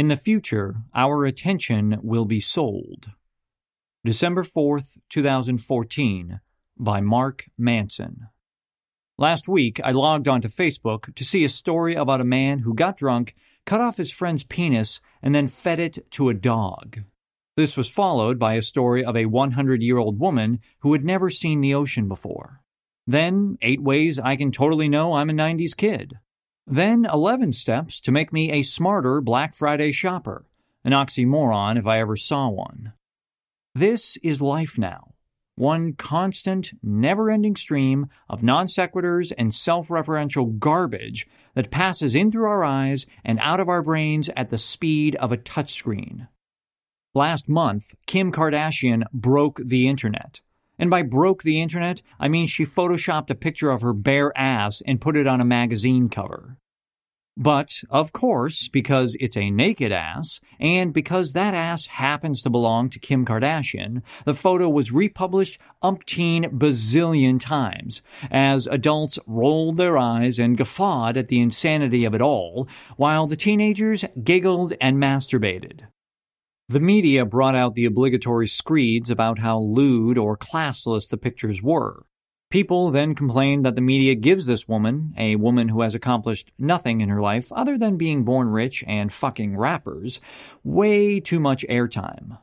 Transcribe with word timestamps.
In 0.00 0.08
the 0.08 0.16
future, 0.16 0.76
our 0.94 1.26
attention 1.26 1.98
will 2.02 2.24
be 2.24 2.40
sold. 2.40 3.10
December 4.02 4.42
4th, 4.42 4.96
2014, 5.10 6.40
by 6.78 7.02
Mark 7.02 7.50
Manson. 7.58 8.28
Last 9.18 9.46
week, 9.46 9.78
I 9.84 9.90
logged 9.90 10.26
onto 10.26 10.48
Facebook 10.48 11.14
to 11.14 11.22
see 11.22 11.44
a 11.44 11.50
story 11.50 11.96
about 11.96 12.22
a 12.22 12.34
man 12.38 12.60
who 12.60 12.72
got 12.72 12.96
drunk, 12.96 13.34
cut 13.66 13.82
off 13.82 13.98
his 13.98 14.10
friend's 14.10 14.42
penis, 14.42 15.02
and 15.22 15.34
then 15.34 15.48
fed 15.48 15.78
it 15.78 16.10
to 16.12 16.30
a 16.30 16.34
dog. 16.34 17.00
This 17.58 17.76
was 17.76 17.90
followed 17.90 18.38
by 18.38 18.54
a 18.54 18.62
story 18.62 19.04
of 19.04 19.18
a 19.18 19.26
100 19.26 19.82
year 19.82 19.98
old 19.98 20.18
woman 20.18 20.60
who 20.78 20.94
had 20.94 21.04
never 21.04 21.28
seen 21.28 21.60
the 21.60 21.74
ocean 21.74 22.08
before. 22.08 22.62
Then, 23.06 23.58
eight 23.60 23.82
ways 23.82 24.18
I 24.18 24.36
can 24.36 24.50
totally 24.50 24.88
know 24.88 25.12
I'm 25.12 25.28
a 25.28 25.34
90s 25.34 25.76
kid. 25.76 26.14
Then, 26.72 27.04
11 27.12 27.52
steps 27.54 27.98
to 28.02 28.12
make 28.12 28.32
me 28.32 28.52
a 28.52 28.62
smarter 28.62 29.20
Black 29.20 29.56
Friday 29.56 29.90
shopper. 29.90 30.46
An 30.84 30.92
oxymoron 30.92 31.76
if 31.76 31.84
I 31.84 31.98
ever 31.98 32.16
saw 32.16 32.48
one. 32.48 32.92
This 33.74 34.16
is 34.18 34.40
life 34.40 34.78
now. 34.78 35.14
One 35.56 35.94
constant, 35.94 36.72
never 36.80 37.28
ending 37.28 37.56
stream 37.56 38.06
of 38.28 38.44
non 38.44 38.66
sequiturs 38.66 39.32
and 39.36 39.52
self 39.52 39.88
referential 39.88 40.60
garbage 40.60 41.26
that 41.54 41.72
passes 41.72 42.14
in 42.14 42.30
through 42.30 42.46
our 42.46 42.62
eyes 42.62 43.04
and 43.24 43.40
out 43.40 43.58
of 43.58 43.68
our 43.68 43.82
brains 43.82 44.30
at 44.36 44.50
the 44.50 44.56
speed 44.56 45.16
of 45.16 45.32
a 45.32 45.36
touchscreen. 45.36 46.28
Last 47.14 47.48
month, 47.48 47.96
Kim 48.06 48.30
Kardashian 48.30 49.02
broke 49.12 49.60
the 49.62 49.88
internet. 49.88 50.40
And 50.80 50.88
by 50.88 51.02
broke 51.02 51.42
the 51.42 51.60
internet, 51.60 52.00
I 52.18 52.28
mean 52.28 52.46
she 52.46 52.64
photoshopped 52.64 53.28
a 53.28 53.34
picture 53.34 53.70
of 53.70 53.82
her 53.82 53.92
bare 53.92 54.36
ass 54.36 54.82
and 54.86 55.00
put 55.00 55.14
it 55.14 55.26
on 55.26 55.40
a 55.40 55.44
magazine 55.44 56.08
cover. 56.08 56.56
But, 57.36 57.84
of 57.90 58.12
course, 58.12 58.68
because 58.68 59.16
it's 59.20 59.36
a 59.36 59.50
naked 59.50 59.92
ass, 59.92 60.40
and 60.58 60.92
because 60.92 61.32
that 61.32 61.54
ass 61.54 61.86
happens 61.86 62.42
to 62.42 62.50
belong 62.50 62.90
to 62.90 62.98
Kim 62.98 63.24
Kardashian, 63.24 64.02
the 64.24 64.34
photo 64.34 64.68
was 64.68 64.90
republished 64.90 65.58
umpteen 65.82 66.58
bazillion 66.58 67.38
times, 67.38 68.02
as 68.30 68.66
adults 68.66 69.18
rolled 69.26 69.76
their 69.76 69.96
eyes 69.96 70.38
and 70.38 70.56
guffawed 70.56 71.16
at 71.16 71.28
the 71.28 71.40
insanity 71.40 72.04
of 72.04 72.14
it 72.14 72.22
all, 72.22 72.68
while 72.96 73.26
the 73.26 73.36
teenagers 73.36 74.04
giggled 74.22 74.74
and 74.80 74.96
masturbated. 74.98 75.82
The 76.70 76.78
media 76.78 77.24
brought 77.24 77.56
out 77.56 77.74
the 77.74 77.84
obligatory 77.84 78.46
screeds 78.46 79.10
about 79.10 79.40
how 79.40 79.58
lewd 79.58 80.16
or 80.16 80.36
classless 80.36 81.08
the 81.08 81.16
pictures 81.16 81.60
were, 81.60 82.06
People 82.50 82.90
then 82.90 83.14
complained 83.14 83.64
that 83.64 83.76
the 83.76 83.80
media 83.80 84.16
gives 84.16 84.44
this 84.44 84.66
woman, 84.66 85.14
a 85.16 85.36
woman 85.36 85.68
who 85.68 85.82
has 85.82 85.94
accomplished 85.94 86.50
nothing 86.58 87.00
in 87.00 87.08
her 87.08 87.20
life 87.20 87.52
other 87.52 87.78
than 87.78 87.96
being 87.96 88.24
born 88.24 88.48
rich 88.48 88.82
and 88.88 89.12
fucking 89.12 89.56
rappers, 89.56 90.20
way 90.64 91.20
too 91.20 91.38
much 91.38 91.64
airtime. 91.68 92.38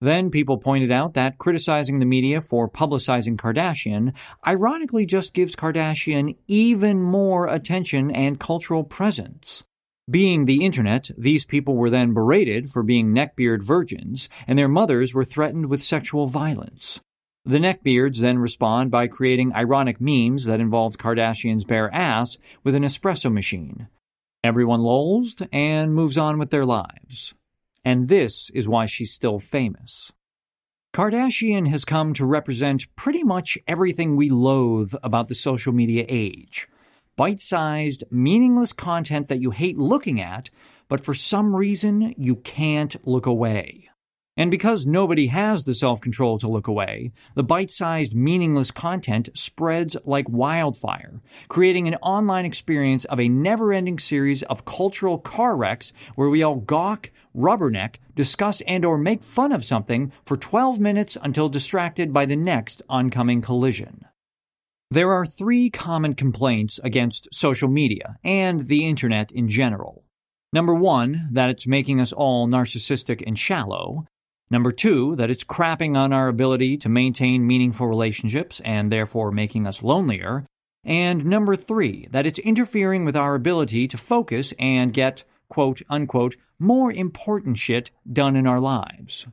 Then 0.00 0.30
people 0.30 0.56
pointed 0.56 0.90
out 0.90 1.12
that 1.12 1.36
criticizing 1.36 1.98
the 1.98 2.06
media 2.06 2.40
for 2.40 2.70
publicizing 2.70 3.36
Kardashian 3.36 4.14
ironically 4.46 5.04
just 5.04 5.34
gives 5.34 5.54
Kardashian 5.54 6.36
even 6.48 7.02
more 7.02 7.46
attention 7.46 8.10
and 8.10 8.40
cultural 8.40 8.82
presence. 8.82 9.62
Being 10.10 10.46
the 10.46 10.64
internet, 10.64 11.10
these 11.16 11.44
people 11.44 11.76
were 11.76 11.90
then 11.90 12.12
berated 12.12 12.68
for 12.68 12.82
being 12.82 13.14
neckbeard 13.14 13.62
virgins, 13.62 14.28
and 14.46 14.58
their 14.58 14.68
mothers 14.68 15.14
were 15.14 15.24
threatened 15.24 15.66
with 15.66 15.84
sexual 15.84 16.26
violence. 16.26 17.00
The 17.44 17.58
neckbeards 17.58 18.18
then 18.18 18.38
respond 18.38 18.90
by 18.90 19.06
creating 19.06 19.54
ironic 19.54 20.00
memes 20.00 20.46
that 20.46 20.58
involved 20.58 20.98
Kardashian's 20.98 21.64
bare 21.64 21.92
ass 21.94 22.38
with 22.64 22.74
an 22.74 22.82
espresso 22.82 23.32
machine. 23.32 23.88
Everyone 24.42 24.80
LOLs 24.80 25.46
and 25.52 25.94
moves 25.94 26.18
on 26.18 26.38
with 26.38 26.50
their 26.50 26.66
lives. 26.66 27.34
And 27.84 28.08
this 28.08 28.50
is 28.50 28.66
why 28.66 28.86
she's 28.86 29.12
still 29.12 29.38
famous. 29.38 30.12
Kardashian 30.92 31.68
has 31.68 31.84
come 31.84 32.14
to 32.14 32.26
represent 32.26 32.94
pretty 32.96 33.22
much 33.22 33.56
everything 33.68 34.16
we 34.16 34.28
loathe 34.28 34.92
about 35.04 35.28
the 35.28 35.34
social 35.36 35.72
media 35.72 36.04
age. 36.08 36.66
Bite 37.16 37.40
sized, 37.40 38.04
meaningless 38.10 38.72
content 38.72 39.28
that 39.28 39.40
you 39.40 39.50
hate 39.50 39.78
looking 39.78 40.20
at, 40.20 40.50
but 40.88 41.04
for 41.04 41.14
some 41.14 41.54
reason 41.54 42.14
you 42.16 42.36
can't 42.36 42.96
look 43.06 43.26
away. 43.26 43.90
And 44.36 44.50
because 44.50 44.86
nobody 44.86 45.26
has 45.26 45.64
the 45.64 45.74
self 45.74 46.00
control 46.00 46.38
to 46.38 46.48
look 46.48 46.66
away, 46.66 47.12
the 47.34 47.42
bite 47.42 47.70
sized, 47.70 48.14
meaningless 48.14 48.70
content 48.70 49.28
spreads 49.34 49.98
like 50.04 50.30
wildfire, 50.30 51.20
creating 51.48 51.88
an 51.88 51.96
online 51.96 52.46
experience 52.46 53.04
of 53.04 53.20
a 53.20 53.28
never 53.28 53.70
ending 53.72 53.98
series 53.98 54.42
of 54.44 54.64
cultural 54.64 55.18
car 55.18 55.56
wrecks 55.56 55.92
where 56.14 56.30
we 56.30 56.42
all 56.42 56.56
gawk, 56.56 57.10
rubberneck, 57.36 57.96
discuss, 58.14 58.62
and 58.62 58.84
or 58.84 58.96
make 58.96 59.22
fun 59.22 59.52
of 59.52 59.62
something 59.64 60.10
for 60.24 60.38
12 60.38 60.80
minutes 60.80 61.18
until 61.22 61.50
distracted 61.50 62.12
by 62.12 62.24
the 62.24 62.34
next 62.36 62.80
oncoming 62.88 63.42
collision. 63.42 64.06
There 64.92 65.12
are 65.12 65.24
three 65.24 65.70
common 65.70 66.14
complaints 66.14 66.80
against 66.82 67.28
social 67.32 67.68
media 67.68 68.18
and 68.24 68.66
the 68.66 68.88
internet 68.88 69.30
in 69.30 69.48
general. 69.48 70.04
Number 70.52 70.74
one, 70.74 71.28
that 71.30 71.48
it's 71.48 71.64
making 71.64 72.00
us 72.00 72.12
all 72.12 72.48
narcissistic 72.48 73.22
and 73.24 73.38
shallow. 73.38 74.06
Number 74.50 74.72
two, 74.72 75.14
that 75.14 75.30
it's 75.30 75.44
crapping 75.44 75.96
on 75.96 76.12
our 76.12 76.26
ability 76.26 76.76
to 76.78 76.88
maintain 76.88 77.46
meaningful 77.46 77.86
relationships 77.86 78.60
and 78.64 78.90
therefore 78.90 79.30
making 79.30 79.64
us 79.64 79.84
lonelier. 79.84 80.44
And 80.82 81.24
number 81.24 81.54
three, 81.54 82.08
that 82.10 82.26
it's 82.26 82.40
interfering 82.40 83.04
with 83.04 83.14
our 83.14 83.36
ability 83.36 83.86
to 83.86 83.96
focus 83.96 84.52
and 84.58 84.92
get, 84.92 85.22
quote 85.48 85.82
unquote, 85.88 86.34
more 86.58 86.90
important 86.90 87.58
shit 87.58 87.92
done 88.12 88.34
in 88.34 88.44
our 88.44 88.58
lives. 88.58 89.28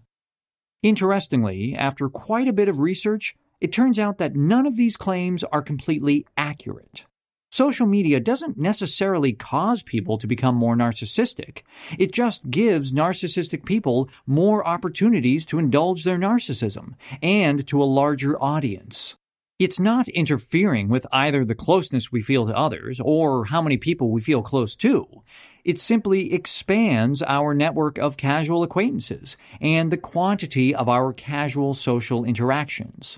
Interestingly, 0.84 1.74
after 1.74 2.09
quite 2.09 2.47
a 2.47 2.53
bit 2.53 2.69
of 2.69 2.79
research, 2.79 3.35
it 3.59 3.72
turns 3.72 3.97
out 3.97 4.18
that 4.18 4.35
none 4.35 4.66
of 4.66 4.75
these 4.75 4.97
claims 4.97 5.44
are 5.45 5.62
completely 5.62 6.25
accurate. 6.38 7.06
Social 7.50 7.88
media 7.88 8.19
doesn't 8.19 8.57
necessarily 8.57 9.31
cause 9.31 9.81
people 9.81 10.18
to 10.18 10.28
become 10.28 10.56
more 10.56 10.75
narcissistic. 10.75 11.62
It 11.97 12.12
just 12.12 12.51
gives 12.51 12.91
narcissistic 12.91 13.66
people 13.66 14.09
more 14.25 14.68
opportunities 14.68 15.45
to 15.47 15.59
indulge 15.59 16.03
their 16.03 16.18
narcissism 16.18 16.95
and 17.22 17.66
to 17.68 17.81
a 17.81 17.85
larger 17.85 18.41
audience. 18.41 19.16
It's 19.59 19.79
not 19.79 20.07
interfering 20.09 20.88
with 20.88 21.07
either 21.12 21.44
the 21.44 21.56
closeness 21.56 22.12
we 22.12 22.22
feel 22.22 22.45
to 22.45 22.56
others 22.56 23.00
or 23.00 23.45
how 23.45 23.62
many 23.62 23.78
people 23.78 24.12
we 24.12 24.22
feel 24.22 24.44
close 24.44 24.75
to. 24.75 25.24
It 25.63 25.79
simply 25.79 26.34
expands 26.34 27.24
our 27.24 27.56
network 27.56 27.97
of 27.97 28.18
casual 28.18 28.62
acquaintances 28.62 29.35
and 29.59 29.91
the 29.91 29.97
quantity 29.97 30.75
of 30.75 30.88
our 30.88 31.12
casual 31.12 31.74
social 31.74 32.24
interactions. 32.24 33.18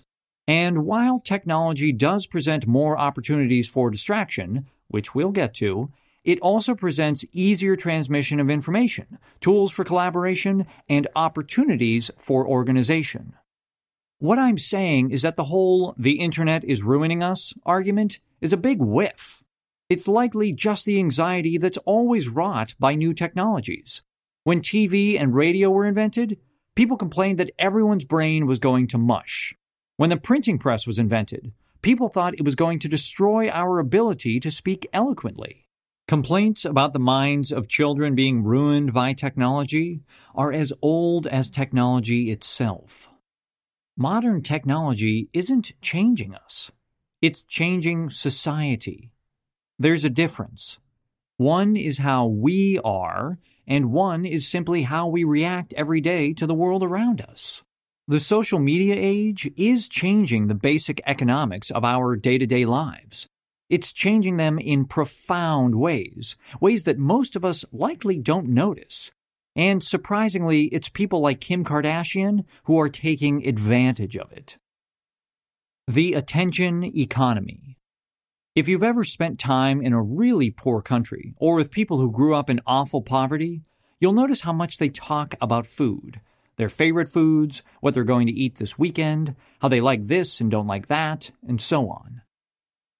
And 0.49 0.83
while 0.83 1.19
technology 1.19 1.91
does 1.91 2.25
present 2.25 2.65
more 2.65 2.97
opportunities 2.97 3.67
for 3.67 3.91
distraction, 3.91 4.65
which 4.87 5.13
we'll 5.13 5.29
get 5.29 5.53
to, 5.55 5.91
it 6.23 6.39
also 6.39 6.73
presents 6.73 7.23
easier 7.31 7.75
transmission 7.75 8.39
of 8.39 8.49
information, 8.49 9.19
tools 9.41 9.71
for 9.71 9.83
collaboration, 9.83 10.65
and 10.89 11.07
opportunities 11.15 12.09
for 12.17 12.47
organization. 12.47 13.35
What 14.17 14.39
I'm 14.39 14.57
saying 14.57 15.11
is 15.11 15.21
that 15.21 15.35
the 15.35 15.45
whole 15.45 15.93
the 15.99 16.19
internet 16.19 16.63
is 16.63 16.81
ruining 16.81 17.21
us 17.21 17.53
argument 17.63 18.17
is 18.41 18.51
a 18.51 18.57
big 18.57 18.79
whiff. 18.79 19.43
It's 19.87 20.07
likely 20.07 20.51
just 20.51 20.83
the 20.83 20.97
anxiety 20.97 21.59
that's 21.59 21.77
always 21.85 22.27
wrought 22.27 22.73
by 22.79 22.95
new 22.95 23.13
technologies. 23.13 24.01
When 24.45 24.61
TV 24.61 25.21
and 25.21 25.35
radio 25.35 25.69
were 25.69 25.85
invented, 25.85 26.39
people 26.73 26.97
complained 26.97 27.37
that 27.37 27.51
everyone's 27.59 28.03
brain 28.03 28.47
was 28.47 28.57
going 28.57 28.87
to 28.87 28.97
mush. 28.97 29.55
When 29.99 30.09
the 30.09 30.15
printing 30.15 30.59
press 30.59 30.87
was 30.87 30.97
invented, 30.97 31.51
people 31.81 32.07
thought 32.07 32.33
it 32.35 32.45
was 32.45 32.55
going 32.55 32.79
to 32.79 32.87
destroy 32.87 33.49
our 33.49 33.79
ability 33.79 34.39
to 34.39 34.49
speak 34.49 34.87
eloquently. 34.93 35.67
Complaints 36.07 36.63
about 36.63 36.93
the 36.93 36.99
minds 36.99 37.51
of 37.51 37.67
children 37.67 38.15
being 38.15 38.45
ruined 38.45 38.93
by 38.93 39.11
technology 39.11 39.99
are 40.33 40.53
as 40.53 40.71
old 40.81 41.27
as 41.27 41.49
technology 41.49 42.31
itself. 42.31 43.09
Modern 43.97 44.41
technology 44.41 45.27
isn't 45.33 45.73
changing 45.81 46.33
us, 46.33 46.71
it's 47.21 47.43
changing 47.43 48.09
society. 48.09 49.11
There's 49.77 50.05
a 50.05 50.09
difference. 50.09 50.77
One 51.35 51.75
is 51.75 51.97
how 51.97 52.25
we 52.25 52.79
are, 52.85 53.37
and 53.67 53.91
one 53.91 54.23
is 54.23 54.47
simply 54.47 54.83
how 54.83 55.09
we 55.09 55.25
react 55.25 55.73
every 55.73 55.99
day 55.99 56.31
to 56.35 56.47
the 56.47 56.55
world 56.55 56.83
around 56.83 57.19
us. 57.19 57.63
The 58.09 58.19
social 58.19 58.57
media 58.57 58.95
age 58.97 59.51
is 59.55 59.87
changing 59.87 60.47
the 60.47 60.55
basic 60.55 60.99
economics 61.05 61.69
of 61.69 61.85
our 61.85 62.15
day 62.15 62.39
to 62.39 62.47
day 62.47 62.65
lives. 62.65 63.27
It's 63.69 63.93
changing 63.93 64.37
them 64.37 64.57
in 64.57 64.85
profound 64.85 65.75
ways, 65.75 66.35
ways 66.59 66.85
that 66.85 66.97
most 66.97 67.35
of 67.35 67.45
us 67.45 67.65
likely 67.71 68.17
don't 68.17 68.47
notice. 68.47 69.11
And 69.55 69.83
surprisingly, 69.83 70.63
it's 70.69 70.89
people 70.89 71.21
like 71.21 71.39
Kim 71.39 71.63
Kardashian 71.63 72.45
who 72.63 72.79
are 72.79 72.89
taking 72.89 73.47
advantage 73.47 74.17
of 74.17 74.31
it. 74.31 74.57
The 75.87 76.15
attention 76.15 76.83
economy. 76.83 77.77
If 78.55 78.67
you've 78.67 78.81
ever 78.81 79.03
spent 79.03 79.37
time 79.37 79.83
in 79.83 79.93
a 79.93 80.01
really 80.01 80.49
poor 80.49 80.81
country 80.81 81.35
or 81.37 81.53
with 81.53 81.69
people 81.69 81.99
who 81.99 82.11
grew 82.11 82.33
up 82.33 82.49
in 82.49 82.59
awful 82.65 83.03
poverty, 83.03 83.61
you'll 83.99 84.13
notice 84.13 84.41
how 84.41 84.53
much 84.53 84.79
they 84.79 84.89
talk 84.89 85.35
about 85.39 85.67
food. 85.67 86.21
Their 86.59 86.67
favorite 86.67 87.07
foods, 87.07 87.63
what 87.79 87.93
they're 87.93 88.03
going 88.03 88.27
to 88.27 88.33
eat 88.33 88.55
this 88.55 88.77
weekend, 88.77 89.33
how 89.61 89.69
they 89.69 89.79
like 89.79 90.07
this 90.07 90.41
and 90.41 90.51
don't 90.51 90.67
like 90.67 90.87
that, 90.87 91.31
and 91.47 91.61
so 91.61 91.89
on. 91.89 92.21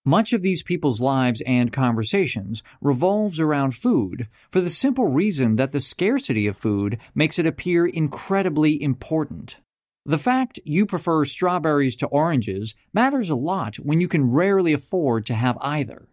Much 0.06 0.32
of 0.32 0.42
these 0.42 0.64
people's 0.64 1.02
lives 1.02 1.42
and 1.46 1.74
conversations 1.74 2.64
revolves 2.80 3.38
around 3.38 3.76
food 3.76 4.30
for 4.50 4.62
the 4.62 4.70
simple 4.70 5.10
reason 5.10 5.58
that 5.58 5.74
the 5.74 5.82
scarcity 5.82 6.48
of 6.48 6.56
food 6.56 7.00
makes 7.14 7.38
it 7.38 7.46
appear 7.46 7.86
incredibly 7.86 8.82
important. 8.82 9.58
The 10.06 10.18
fact 10.18 10.62
you 10.64 10.86
prefer 10.86 11.26
strawberries 11.26 11.98
to 11.98 12.08
oranges 12.08 12.76
matters 12.94 13.30
a 13.30 13.36
lot 13.36 13.76
when 13.76 14.00
you 14.00 14.08
can 14.08 14.32
rarely 14.32 14.72
afford 14.72 15.26
to 15.26 15.34
have 15.34 15.58
either. 15.60 16.08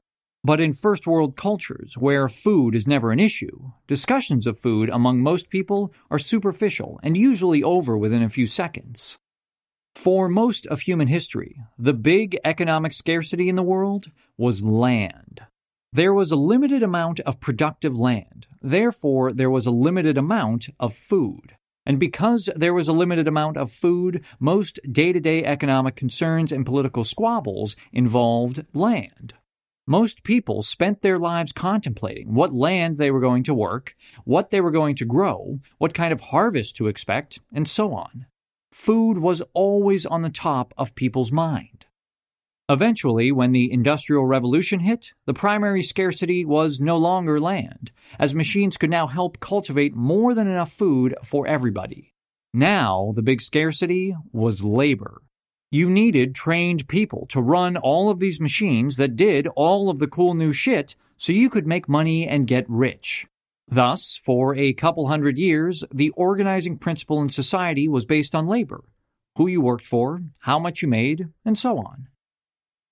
But 0.47 0.61
in 0.61 0.75
first 0.75 1.09
world 1.09 1.37
cultures, 1.37 1.99
where 1.99 2.29
food 2.29 2.77
is 2.77 2.87
never 2.87 3.11
an 3.11 3.19
issue, 3.19 3.73
discussions 3.89 4.47
of 4.47 4.61
food 4.61 4.89
among 4.89 5.19
most 5.19 5.51
people 5.51 5.93
are 6.09 6.21
superficial 6.21 7.01
and 7.03 7.17
usually 7.17 7.65
over 7.65 7.99
within 7.99 8.23
a 8.23 8.29
few 8.29 8.47
seconds. 8.47 9.19
For 9.97 10.29
most 10.29 10.65
of 10.69 10.83
human 10.83 11.09
history, 11.09 11.57
the 11.77 11.95
big 11.95 12.39
economic 12.45 12.93
scarcity 12.93 13.49
in 13.49 13.57
the 13.57 13.65
world 13.65 14.13
was 14.39 14.63
land. 14.63 15.41
There 15.93 16.15
was 16.15 16.31
a 16.31 16.37
limited 16.37 16.85
amount 16.85 17.19
of 17.21 17.41
productive 17.41 17.99
land, 17.99 18.47
therefore, 18.63 19.33
there 19.33 19.51
was 19.51 19.67
a 19.67 19.73
limited 19.73 20.17
amount 20.17 20.69
of 20.79 20.95
food. 20.95 21.57
And 21.85 21.99
because 21.99 22.49
there 22.55 22.75
was 22.75 22.87
a 22.87 22.93
limited 22.93 23.27
amount 23.27 23.57
of 23.57 23.73
food, 23.73 24.25
most 24.39 24.79
day 24.93 25.13
to 25.13 25.19
day 25.19 25.43
economic 25.43 25.97
concerns 25.97 26.53
and 26.53 26.65
political 26.65 27.03
squabbles 27.03 27.75
involved 27.93 28.65
land. 28.73 29.35
Most 29.87 30.25
people 30.25 30.63
spent 30.63 31.03
their 31.03 31.19
lives 31.19 31.53
contemplating 31.53 32.35
what 32.35 32.53
land 32.53 32.99
they 32.99 33.11
were 33.11 33.21
going 33.21 33.45
to 33.45 33.55
work, 33.55 33.95
what 34.25 34.51
they 34.51 34.61
were 34.61 34.73
going 34.73 34.97
to 34.97 35.05
grow, 35.05 35.61
what 35.79 35.95
kind 35.95 36.13
of 36.13 36.21
harvest 36.21 36.77
to 36.77 36.89
expect, 36.89 37.39
and 37.53 37.69
so 37.69 37.95
on 37.95 38.27
food 38.77 39.17
was 39.17 39.43
always 39.55 40.05
on 40.05 40.21
the 40.21 40.29
top 40.29 40.75
of 40.77 40.95
people's 40.95 41.33
mind. 41.33 41.87
Eventually, 42.69 43.33
when 43.33 43.53
the 43.53 43.73
Industrial 43.73 44.27
Revolution 44.27 44.81
hit, 44.81 45.13
the 45.25 45.33
primary 45.33 45.83
scarcity 45.83 46.45
was 46.45 46.79
no 46.79 46.97
longer 46.97 47.41
land, 47.41 47.91
as 48.19 48.35
machines 48.35 48.77
could 48.77 48.91
now 48.91 49.07
help 49.07 49.41
cultivate 49.41 49.95
more 49.95 50.35
than 50.35 50.47
enough 50.47 50.73
food 50.73 51.15
for 51.25 51.47
everybody. 51.47 52.13
Now, 52.53 53.13
the 53.15 53.23
big 53.23 53.41
scarcity 53.41 54.15
was 54.31 54.63
labor. 54.63 55.23
You 55.77 55.91
needed 55.91 56.35
trained 56.35 56.89
people 56.89 57.27
to 57.27 57.43
run 57.43 57.77
all 57.77 58.09
of 58.09 58.19
these 58.19 58.41
machines 58.41 58.97
that 58.97 59.15
did 59.15 59.47
all 59.49 59.91
of 59.91 59.99
the 59.99 60.07
cool 60.07 60.33
new 60.33 60.51
shit 60.51 60.97
so 61.19 61.35
you 61.35 61.51
could 61.51 61.67
make 61.67 61.87
money 61.87 62.27
and 62.27 62.47
get 62.47 62.65
rich. 62.67 63.27
Thus, 63.69 64.19
for 64.25 64.55
a 64.55 64.73
couple 64.73 65.09
hundred 65.09 65.37
years, 65.37 65.85
the 65.93 66.09
organizing 66.17 66.79
principle 66.79 67.21
in 67.21 67.29
society 67.29 67.89
was 67.89 68.07
based 68.07 68.35
on 68.35 68.47
labor 68.47 68.85
who 69.37 69.49
you 69.49 69.61
worked 69.61 69.85
for, 69.85 70.23
how 70.39 70.59
much 70.59 70.81
you 70.81 70.89
made, 70.89 71.29
and 71.45 71.59
so 71.59 71.77
on. 71.77 72.09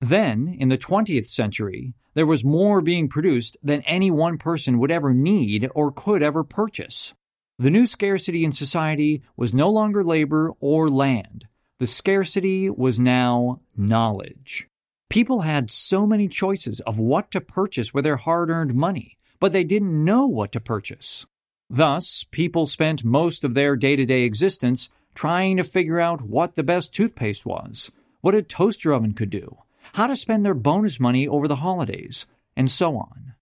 Then, 0.02 0.54
in 0.60 0.69
the 0.69 0.76
20th 0.76 1.30
century, 1.30 1.94
there 2.12 2.26
was 2.26 2.44
more 2.44 2.82
being 2.82 3.08
produced 3.08 3.56
than 3.62 3.80
any 3.84 4.10
one 4.10 4.37
person 4.37 4.78
would 4.78 4.90
ever 4.90 5.14
need 5.14 5.70
or 5.75 5.90
could 5.90 6.22
ever 6.22 6.44
purchase. 6.44 7.14
The 7.58 7.70
new 7.70 7.87
scarcity 7.87 8.44
in 8.44 8.52
society 8.52 9.22
was 9.38 9.54
no 9.54 9.70
longer 9.70 10.04
labor 10.04 10.52
or 10.60 10.90
land. 10.90 11.46
The 11.79 11.87
scarcity 11.87 12.71
was 12.71 13.00
now 13.00 13.61
knowledge. 13.76 14.69
People 15.11 15.43
had 15.43 15.71
so 15.71 16.06
many 16.06 16.29
choices 16.29 16.81
of 16.81 16.99
what 16.99 17.31
to 17.32 17.41
purchase 17.41 17.93
with 17.93 18.05
their 18.05 18.17
hard 18.17 18.50
earned 18.50 18.75
money 18.75 19.19
but 19.44 19.53
they 19.53 19.62
didn't 19.62 20.05
know 20.05 20.26
what 20.26 20.53
to 20.53 20.59
purchase. 20.59 21.26
Thus, 21.69 22.25
people 22.31 22.67
spent 22.67 23.05
most 23.05 23.44
of 23.44 23.53
their 23.53 23.76
day 23.76 23.94
to 23.94 24.06
day 24.06 24.23
existence 24.23 24.88
trying 25.15 25.59
to 25.59 25.62
figure 25.62 26.00
out 26.00 26.23
what 26.23 26.55
the 26.55 26.62
best 26.62 26.94
toothpaste 26.94 27.44
was, 27.44 27.91
what 28.23 28.35
a 28.35 28.41
toaster 28.41 28.91
oven 28.94 29.12
could 29.12 29.29
do, 29.29 29.59
how 29.93 30.06
to 30.06 30.17
spend 30.17 30.47
their 30.47 30.55
bonus 30.55 30.99
money 30.99 31.29
over 31.29 31.47
the 31.47 31.56
holidays, 31.56 32.25
and 32.56 32.71
so 32.71 32.97
on. 32.97 33.33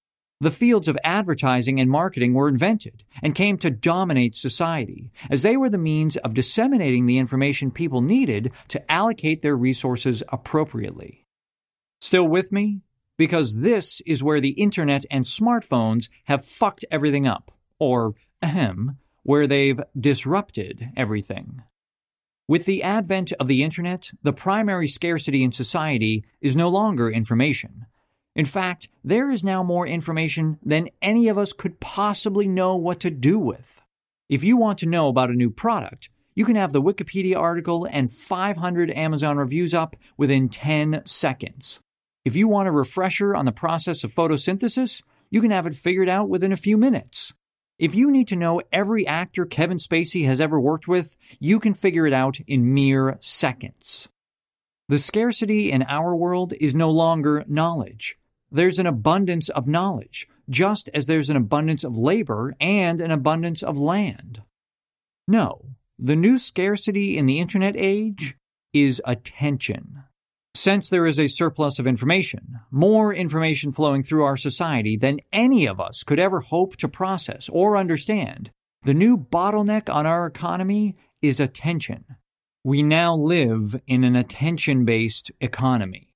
The 0.42 0.50
fields 0.50 0.88
of 0.88 0.98
advertising 1.02 1.80
and 1.80 1.88
marketing 1.88 2.34
were 2.34 2.48
invented 2.48 3.04
and 3.22 3.34
came 3.34 3.56
to 3.58 3.70
dominate 3.70 4.34
society, 4.34 5.10
as 5.30 5.40
they 5.40 5.56
were 5.56 5.70
the 5.70 5.78
means 5.78 6.18
of 6.18 6.34
disseminating 6.34 7.06
the 7.06 7.16
information 7.16 7.70
people 7.70 8.02
needed 8.02 8.52
to 8.68 8.92
allocate 8.92 9.40
their 9.40 9.56
resources 9.56 10.22
appropriately. 10.28 11.24
Still 12.00 12.28
with 12.28 12.52
me? 12.52 12.82
because 13.22 13.58
this 13.58 14.00
is 14.06 14.20
where 14.20 14.40
the 14.40 14.50
internet 14.50 15.04
and 15.08 15.24
smartphones 15.24 16.08
have 16.24 16.44
fucked 16.44 16.84
everything 16.90 17.24
up, 17.24 17.52
or 17.78 18.14
ahem, 18.42 18.98
where 19.22 19.46
they've 19.46 19.80
disrupted 19.96 20.90
everything. 20.96 21.62
With 22.48 22.64
the 22.64 22.82
advent 22.82 23.32
of 23.38 23.46
the 23.46 23.62
internet, 23.62 24.10
the 24.22 24.32
primary 24.32 24.88
scarcity 24.88 25.44
in 25.44 25.52
society 25.52 26.24
is 26.40 26.56
no 26.56 26.68
longer 26.68 27.08
information. 27.08 27.86
In 28.34 28.46
fact, 28.46 28.88
there 29.04 29.30
is 29.30 29.44
now 29.44 29.62
more 29.62 29.86
information 29.86 30.58
than 30.64 30.88
any 31.02 31.28
of 31.28 31.36
us 31.36 31.52
could 31.52 31.80
possibly 31.80 32.48
know 32.48 32.76
what 32.76 33.00
to 33.00 33.10
do 33.10 33.38
with. 33.38 33.82
If 34.28 34.42
you 34.42 34.56
want 34.56 34.78
to 34.78 34.86
know 34.86 35.08
about 35.08 35.30
a 35.30 35.34
new 35.34 35.50
product, 35.50 36.08
you 36.34 36.46
can 36.46 36.56
have 36.56 36.72
the 36.72 36.80
Wikipedia 36.80 37.36
article 37.36 37.86
and 37.90 38.10
500 38.10 38.90
Amazon 38.90 39.36
reviews 39.36 39.74
up 39.74 39.96
within 40.16 40.48
10 40.48 41.02
seconds. 41.04 41.80
If 42.24 42.34
you 42.34 42.48
want 42.48 42.68
a 42.68 42.72
refresher 42.72 43.36
on 43.36 43.44
the 43.44 43.52
process 43.52 44.02
of 44.04 44.14
photosynthesis, 44.14 45.02
you 45.30 45.42
can 45.42 45.50
have 45.50 45.66
it 45.66 45.74
figured 45.74 46.08
out 46.08 46.30
within 46.30 46.52
a 46.52 46.56
few 46.56 46.78
minutes. 46.78 47.34
If 47.78 47.94
you 47.94 48.10
need 48.10 48.28
to 48.28 48.36
know 48.36 48.62
every 48.72 49.06
actor 49.06 49.44
Kevin 49.44 49.78
Spacey 49.78 50.24
has 50.26 50.40
ever 50.40 50.58
worked 50.58 50.86
with, 50.86 51.16
you 51.40 51.58
can 51.58 51.74
figure 51.74 52.06
it 52.06 52.12
out 52.12 52.38
in 52.46 52.72
mere 52.72 53.18
seconds. 53.20 54.08
The 54.88 54.98
scarcity 54.98 55.72
in 55.72 55.82
our 55.82 56.14
world 56.14 56.54
is 56.60 56.74
no 56.74 56.90
longer 56.90 57.44
knowledge. 57.48 58.16
There's 58.52 58.78
an 58.78 58.86
abundance 58.86 59.48
of 59.48 59.66
knowledge, 59.66 60.28
just 60.48 60.90
as 60.92 61.06
there's 61.06 61.30
an 61.30 61.36
abundance 61.36 61.84
of 61.84 61.96
labor 61.96 62.54
and 62.60 63.00
an 63.00 63.10
abundance 63.10 63.62
of 63.62 63.78
land. 63.78 64.42
No, 65.26 65.70
the 65.98 66.16
new 66.16 66.38
scarcity 66.38 67.16
in 67.16 67.24
the 67.24 67.38
internet 67.38 67.74
age 67.76 68.36
is 68.74 69.00
attention. 69.06 70.02
Since 70.54 70.90
there 70.90 71.06
is 71.06 71.18
a 71.18 71.28
surplus 71.28 71.78
of 71.78 71.86
information, 71.86 72.60
more 72.70 73.14
information 73.14 73.72
flowing 73.72 74.02
through 74.02 74.24
our 74.24 74.36
society 74.36 74.98
than 74.98 75.20
any 75.32 75.64
of 75.66 75.80
us 75.80 76.02
could 76.02 76.18
ever 76.18 76.40
hope 76.40 76.76
to 76.76 76.88
process 76.88 77.48
or 77.48 77.78
understand, 77.78 78.50
the 78.82 78.92
new 78.92 79.16
bottleneck 79.16 79.92
on 79.92 80.04
our 80.04 80.26
economy 80.26 80.94
is 81.22 81.40
attention. 81.40 82.04
We 82.64 82.82
now 82.82 83.14
live 83.14 83.80
in 83.86 84.04
an 84.04 84.14
attention 84.14 84.84
based 84.84 85.32
economy. 85.40 86.11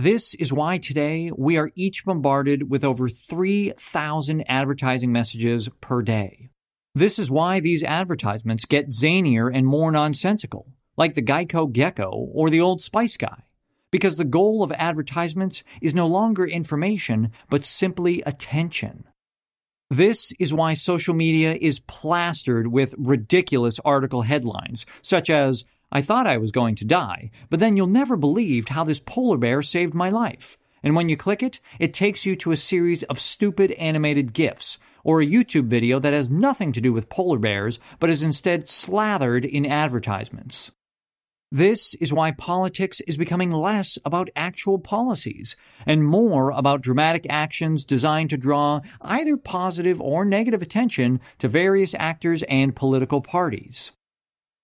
This 0.00 0.32
is 0.32 0.50
why 0.50 0.78
today 0.78 1.30
we 1.36 1.58
are 1.58 1.72
each 1.74 2.06
bombarded 2.06 2.70
with 2.70 2.84
over 2.84 3.10
3,000 3.10 4.44
advertising 4.48 5.12
messages 5.12 5.68
per 5.82 6.00
day. 6.00 6.48
This 6.94 7.18
is 7.18 7.30
why 7.30 7.60
these 7.60 7.84
advertisements 7.84 8.64
get 8.64 8.88
zanier 8.88 9.54
and 9.54 9.66
more 9.66 9.92
nonsensical, 9.92 10.72
like 10.96 11.12
the 11.12 11.22
Geico 11.22 11.70
Gecko 11.70 12.08
or 12.32 12.48
the 12.48 12.62
Old 12.62 12.80
Spice 12.80 13.18
guy 13.18 13.42
because 13.90 14.16
the 14.16 14.24
goal 14.24 14.62
of 14.62 14.72
advertisements 14.72 15.64
is 15.82 15.92
no 15.92 16.06
longer 16.06 16.46
information, 16.46 17.30
but 17.50 17.66
simply 17.66 18.22
attention. 18.22 19.04
This 19.90 20.32
is 20.38 20.54
why 20.54 20.72
social 20.72 21.12
media 21.12 21.58
is 21.60 21.80
plastered 21.80 22.68
with 22.68 22.94
ridiculous 22.96 23.78
article 23.84 24.22
headlines, 24.22 24.86
such 25.02 25.28
as, 25.28 25.66
I 25.92 26.02
thought 26.02 26.26
I 26.26 26.36
was 26.36 26.52
going 26.52 26.76
to 26.76 26.84
die, 26.84 27.30
but 27.48 27.60
then 27.60 27.76
you'll 27.76 27.86
never 27.86 28.16
believe 28.16 28.68
how 28.68 28.84
this 28.84 29.00
polar 29.00 29.36
bear 29.36 29.62
saved 29.62 29.94
my 29.94 30.08
life. 30.08 30.56
And 30.82 30.94
when 30.94 31.08
you 31.08 31.16
click 31.16 31.42
it, 31.42 31.60
it 31.78 31.92
takes 31.92 32.24
you 32.24 32.36
to 32.36 32.52
a 32.52 32.56
series 32.56 33.02
of 33.04 33.20
stupid 33.20 33.72
animated 33.72 34.32
GIFs, 34.32 34.78
or 35.04 35.20
a 35.20 35.26
YouTube 35.26 35.66
video 35.66 35.98
that 35.98 36.12
has 36.12 36.30
nothing 36.30 36.72
to 36.72 36.80
do 36.80 36.92
with 36.92 37.08
polar 37.08 37.38
bears, 37.38 37.78
but 37.98 38.10
is 38.10 38.22
instead 38.22 38.68
slathered 38.68 39.44
in 39.44 39.66
advertisements. 39.66 40.70
This 41.52 41.94
is 41.94 42.12
why 42.12 42.30
politics 42.30 43.00
is 43.08 43.16
becoming 43.16 43.50
less 43.50 43.98
about 44.04 44.30
actual 44.36 44.78
policies 44.78 45.56
and 45.84 46.04
more 46.04 46.50
about 46.50 46.80
dramatic 46.80 47.26
actions 47.28 47.84
designed 47.84 48.30
to 48.30 48.36
draw 48.36 48.82
either 49.00 49.36
positive 49.36 50.00
or 50.00 50.24
negative 50.24 50.62
attention 50.62 51.18
to 51.40 51.48
various 51.48 51.92
actors 51.98 52.44
and 52.44 52.76
political 52.76 53.20
parties. 53.20 53.90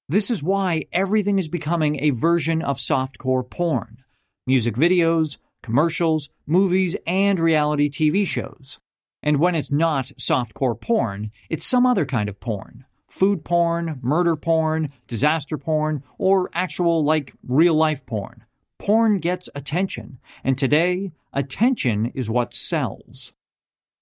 This 0.09 0.31
is 0.31 0.41
why 0.41 0.85
everything 0.93 1.41
is 1.41 1.49
becoming 1.49 1.99
a 1.99 2.11
version 2.11 2.63
of 2.63 2.79
softcore 2.79 3.49
porn 3.49 4.05
music 4.47 4.77
videos, 4.77 5.39
commercials, 5.65 6.29
movies, 6.47 6.95
and 7.09 7.41
reality 7.41 7.91
TV 7.91 8.25
shows. 8.25 8.79
And 9.21 9.39
when 9.39 9.57
it's 9.57 9.73
not 9.73 10.13
softcore 10.17 10.81
porn, 10.81 11.33
it's 11.51 11.67
some 11.67 11.85
other 11.85 12.07
kind 12.07 12.29
of 12.29 12.39
porn 12.39 12.85
food 13.09 13.45
porn, 13.45 13.99
murder 14.03 14.37
porn, 14.37 14.93
disaster 15.09 15.59
porn, 15.59 16.05
or 16.19 16.51
actual, 16.53 17.03
like, 17.03 17.33
real 17.43 17.75
life 17.75 18.05
porn. 18.05 18.45
Porn 18.79 19.19
gets 19.19 19.49
attention, 19.55 20.19
and 20.45 20.59
today, 20.59 21.13
attention 21.33 22.13
is 22.15 22.29
what 22.29 22.53
sells. 22.53 23.33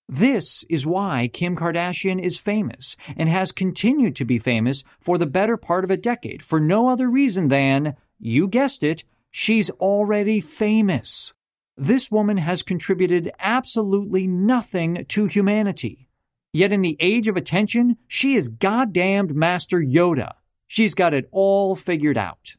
This 0.09 0.65
is 0.69 0.85
why 0.85 1.31
Kim 1.33 1.57
Kardashian 1.57 2.21
is 2.21 2.37
famous 2.37 2.97
and 3.17 3.29
has 3.29 3.53
continued 3.53 4.15
to 4.17 4.25
be 4.25 4.39
famous 4.39 4.85
for 5.01 5.17
the 5.17 5.27
better 5.27 5.57
part 5.57 5.85
of 5.85 5.91
a 5.91 5.97
decade 5.97 6.43
for 6.43 6.61
no 6.61 6.89
other 6.89 7.09
reason 7.09 7.49
than, 7.49 7.97
you 8.19 8.47
guessed 8.47 8.83
it, 8.83 9.05
she's 9.31 9.71
already 9.71 10.41
famous. 10.41 11.33
This 11.77 12.11
woman 12.11 12.37
has 12.37 12.63
contributed 12.63 13.33
absolutely 13.39 14.27
nothing 14.27 15.07
to 15.09 15.25
humanity. 15.25 16.09
Yet 16.53 16.71
in 16.71 16.83
the 16.83 16.97
age 17.01 17.27
of 17.27 17.37
attention, 17.37 17.97
she 18.07 18.35
is 18.35 18.49
goddamned 18.49 19.35
Master 19.35 19.81
Yoda. 19.81 20.35
She's 20.67 20.95
got 20.95 21.15
it 21.15 21.29
all 21.33 21.75
figured 21.75 22.19
out. 22.19 22.57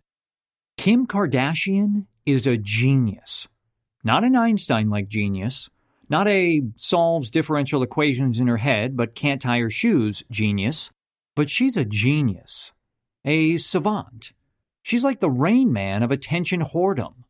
Kim 0.77 1.07
Kardashian 1.07 2.07
is 2.25 2.45
a 2.45 2.57
genius. 2.57 3.47
Not 4.03 4.23
an 4.23 4.35
Einstein 4.35 4.89
like 4.89 5.07
genius, 5.07 5.69
not 6.09 6.27
a 6.27 6.63
solves 6.75 7.29
differential 7.29 7.83
equations 7.83 8.39
in 8.39 8.47
her 8.47 8.57
head 8.57 8.95
but 8.95 9.15
can't 9.15 9.41
tie 9.41 9.59
her 9.59 9.69
shoes 9.69 10.23
genius, 10.29 10.91
but 11.35 11.49
she's 11.49 11.77
a 11.77 11.85
genius. 11.85 12.71
A 13.23 13.57
savant. 13.57 14.33
She's 14.83 15.03
like 15.03 15.19
the 15.19 15.31
rain 15.31 15.73
man 15.73 16.03
of 16.03 16.11
attention 16.11 16.61
whoredom. 16.61 17.25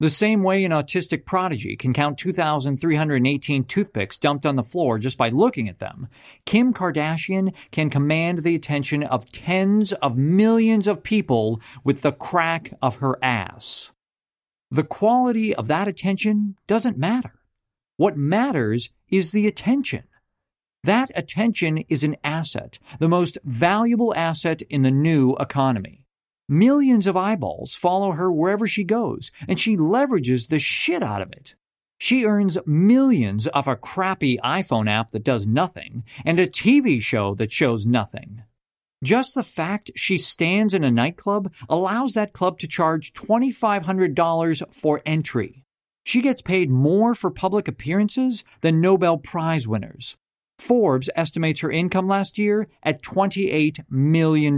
The 0.00 0.10
same 0.10 0.44
way 0.44 0.62
an 0.62 0.70
autistic 0.70 1.24
prodigy 1.24 1.74
can 1.74 1.92
count 1.92 2.18
2,318 2.18 3.64
toothpicks 3.64 4.16
dumped 4.16 4.46
on 4.46 4.54
the 4.54 4.62
floor 4.62 4.98
just 4.98 5.18
by 5.18 5.28
looking 5.28 5.68
at 5.68 5.80
them, 5.80 6.06
Kim 6.44 6.72
Kardashian 6.72 7.52
can 7.72 7.90
command 7.90 8.44
the 8.44 8.54
attention 8.54 9.02
of 9.02 9.32
tens 9.32 9.92
of 9.94 10.16
millions 10.16 10.86
of 10.86 11.02
people 11.02 11.60
with 11.82 12.02
the 12.02 12.12
crack 12.12 12.74
of 12.80 12.96
her 12.96 13.18
ass. 13.24 13.88
The 14.70 14.84
quality 14.84 15.52
of 15.52 15.66
that 15.66 15.88
attention 15.88 16.56
doesn't 16.68 16.96
matter. 16.96 17.37
What 17.98 18.16
matters 18.16 18.90
is 19.10 19.32
the 19.32 19.48
attention. 19.48 20.04
That 20.84 21.10
attention 21.16 21.78
is 21.88 22.04
an 22.04 22.16
asset, 22.22 22.78
the 23.00 23.08
most 23.08 23.38
valuable 23.42 24.14
asset 24.14 24.62
in 24.62 24.82
the 24.82 24.92
new 24.92 25.34
economy. 25.40 26.04
Millions 26.48 27.08
of 27.08 27.16
eyeballs 27.16 27.74
follow 27.74 28.12
her 28.12 28.30
wherever 28.30 28.68
she 28.68 28.84
goes, 28.84 29.32
and 29.48 29.58
she 29.58 29.76
leverages 29.76 30.46
the 30.46 30.60
shit 30.60 31.02
out 31.02 31.22
of 31.22 31.32
it. 31.32 31.56
She 31.98 32.24
earns 32.24 32.56
millions 32.64 33.48
off 33.52 33.66
a 33.66 33.74
crappy 33.74 34.38
iPhone 34.44 34.88
app 34.88 35.10
that 35.10 35.24
does 35.24 35.48
nothing 35.48 36.04
and 36.24 36.38
a 36.38 36.46
TV 36.46 37.02
show 37.02 37.34
that 37.34 37.50
shows 37.50 37.84
nothing. 37.84 38.44
Just 39.02 39.34
the 39.34 39.42
fact 39.42 39.90
she 39.96 40.18
stands 40.18 40.72
in 40.72 40.84
a 40.84 40.90
nightclub 40.92 41.52
allows 41.68 42.12
that 42.12 42.32
club 42.32 42.60
to 42.60 42.68
charge 42.68 43.12
$2,500 43.12 44.72
for 44.72 45.02
entry. 45.04 45.64
She 46.08 46.22
gets 46.22 46.40
paid 46.40 46.70
more 46.70 47.14
for 47.14 47.30
public 47.30 47.68
appearances 47.68 48.42
than 48.62 48.80
Nobel 48.80 49.18
Prize 49.18 49.68
winners. 49.68 50.16
Forbes 50.58 51.10
estimates 51.14 51.60
her 51.60 51.70
income 51.70 52.08
last 52.08 52.38
year 52.38 52.66
at 52.82 53.02
$28 53.02 53.84
million. 53.90 54.56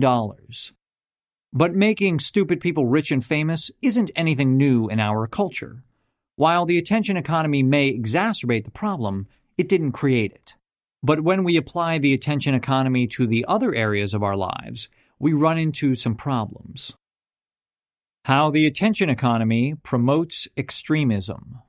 But 1.52 1.74
making 1.74 2.20
stupid 2.20 2.60
people 2.60 2.86
rich 2.86 3.10
and 3.10 3.24
famous 3.24 3.68
isn't 3.82 4.12
anything 4.14 4.56
new 4.56 4.86
in 4.86 5.00
our 5.00 5.26
culture. 5.26 5.82
While 6.36 6.66
the 6.66 6.78
attention 6.78 7.16
economy 7.16 7.64
may 7.64 7.92
exacerbate 7.92 8.62
the 8.62 8.70
problem, 8.70 9.26
it 9.58 9.68
didn't 9.68 9.90
create 9.90 10.30
it. 10.30 10.54
But 11.02 11.22
when 11.22 11.42
we 11.42 11.56
apply 11.56 11.98
the 11.98 12.14
attention 12.14 12.54
economy 12.54 13.08
to 13.08 13.26
the 13.26 13.44
other 13.48 13.74
areas 13.74 14.14
of 14.14 14.22
our 14.22 14.36
lives, 14.36 14.88
we 15.18 15.32
run 15.32 15.58
into 15.58 15.96
some 15.96 16.14
problems. 16.14 16.92
How 18.26 18.50
the 18.50 18.66
attention 18.66 19.08
economy 19.08 19.74
promotes 19.82 20.46
extremism. 20.56 21.60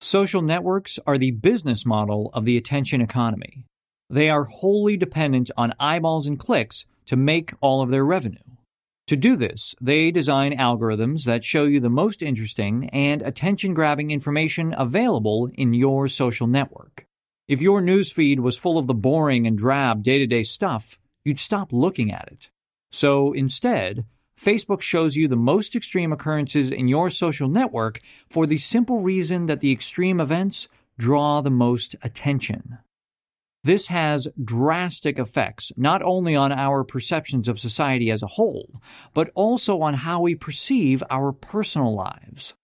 Social 0.00 0.40
networks 0.40 0.98
are 1.06 1.18
the 1.18 1.32
business 1.32 1.84
model 1.84 2.30
of 2.32 2.44
the 2.44 2.56
attention 2.56 3.00
economy. 3.00 3.66
They 4.08 4.30
are 4.30 4.44
wholly 4.44 4.96
dependent 4.96 5.50
on 5.56 5.74
eyeballs 5.78 6.26
and 6.26 6.38
clicks 6.38 6.86
to 7.06 7.16
make 7.16 7.52
all 7.60 7.82
of 7.82 7.90
their 7.90 8.04
revenue. 8.04 8.38
To 9.08 9.16
do 9.16 9.36
this, 9.36 9.74
they 9.80 10.10
design 10.10 10.56
algorithms 10.56 11.24
that 11.24 11.44
show 11.44 11.64
you 11.64 11.78
the 11.78 11.90
most 11.90 12.22
interesting 12.22 12.88
and 12.90 13.22
attention 13.22 13.74
grabbing 13.74 14.10
information 14.10 14.74
available 14.76 15.50
in 15.54 15.74
your 15.74 16.08
social 16.08 16.46
network. 16.46 17.04
If 17.46 17.60
your 17.60 17.80
newsfeed 17.80 18.40
was 18.40 18.56
full 18.56 18.78
of 18.78 18.86
the 18.86 18.94
boring 18.94 19.46
and 19.46 19.56
drab 19.56 20.02
day 20.02 20.18
to 20.18 20.26
day 20.26 20.42
stuff, 20.42 20.98
you'd 21.24 21.38
stop 21.38 21.72
looking 21.72 22.10
at 22.10 22.28
it. 22.32 22.50
So 22.90 23.32
instead, 23.32 24.06
Facebook 24.40 24.82
shows 24.82 25.16
you 25.16 25.28
the 25.28 25.36
most 25.36 25.74
extreme 25.74 26.12
occurrences 26.12 26.70
in 26.70 26.88
your 26.88 27.10
social 27.10 27.48
network 27.48 28.00
for 28.28 28.46
the 28.46 28.58
simple 28.58 29.00
reason 29.00 29.46
that 29.46 29.60
the 29.60 29.72
extreme 29.72 30.20
events 30.20 30.68
draw 30.98 31.40
the 31.40 31.50
most 31.50 31.96
attention. 32.02 32.78
This 33.64 33.88
has 33.88 34.28
drastic 34.42 35.18
effects 35.18 35.72
not 35.76 36.00
only 36.00 36.36
on 36.36 36.52
our 36.52 36.84
perceptions 36.84 37.48
of 37.48 37.58
society 37.58 38.10
as 38.10 38.22
a 38.22 38.28
whole, 38.28 38.80
but 39.12 39.30
also 39.34 39.80
on 39.82 39.94
how 39.94 40.20
we 40.20 40.36
perceive 40.36 41.02
our 41.10 41.32
personal 41.32 41.94
lives. 41.94 42.54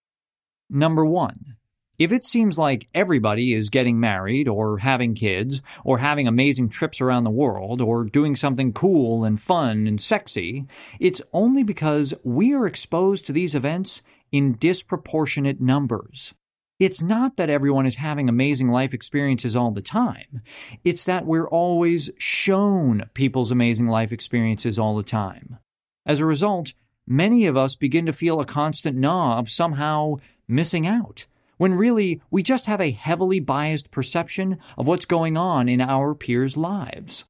Number 0.69 1.05
one, 1.05 1.57
if 1.99 2.11
it 2.11 2.25
seems 2.25 2.57
like 2.57 2.87
everybody 2.93 3.53
is 3.53 3.69
getting 3.69 3.99
married, 3.99 4.47
or 4.47 4.79
having 4.79 5.13
kids, 5.13 5.61
or 5.83 5.99
having 5.99 6.27
amazing 6.27 6.69
trips 6.69 6.99
around 6.99 7.23
the 7.23 7.29
world, 7.29 7.81
or 7.81 8.03
doing 8.03 8.35
something 8.35 8.73
cool 8.73 9.23
and 9.23 9.41
fun 9.41 9.87
and 9.87 10.01
sexy, 10.01 10.65
it's 10.99 11.21
only 11.31 11.63
because 11.63 12.13
we 12.23 12.53
are 12.53 12.65
exposed 12.65 13.25
to 13.25 13.33
these 13.33 13.55
events 13.55 14.01
in 14.31 14.57
disproportionate 14.57 15.61
numbers. 15.61 16.33
It's 16.79 17.01
not 17.01 17.37
that 17.37 17.49
everyone 17.49 17.85
is 17.85 17.95
having 17.95 18.27
amazing 18.27 18.67
life 18.67 18.93
experiences 18.93 19.55
all 19.55 19.71
the 19.71 19.81
time. 19.81 20.41
It's 20.83 21.03
that 21.03 21.25
we're 21.25 21.47
always 21.47 22.09
shown 22.17 23.09
people's 23.13 23.51
amazing 23.51 23.87
life 23.87 24.11
experiences 24.11 24.79
all 24.79 24.95
the 24.95 25.03
time. 25.03 25.59
As 26.05 26.19
a 26.19 26.25
result, 26.25 26.73
many 27.07 27.45
of 27.45 27.55
us 27.55 27.75
begin 27.75 28.05
to 28.07 28.13
feel 28.13 28.39
a 28.39 28.45
constant 28.45 28.97
gnaw 28.97 29.37
of 29.37 29.49
somehow 29.49 30.15
missing 30.47 30.87
out, 30.87 31.25
when 31.63 31.75
really 31.75 32.21
we 32.29 32.43
just 32.43 32.65
have 32.65 32.81
a 32.81 32.91
heavily 32.91 33.39
biased 33.39 33.89
perception 33.89 34.57
of 34.77 34.85
what's 34.85 35.05
going 35.05 35.37
on 35.37 35.69
in 35.69 35.79
our 35.79 36.13
peers' 36.13 36.57
lives. 36.57 37.23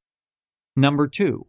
Number 0.74 1.06
two, 1.06 1.46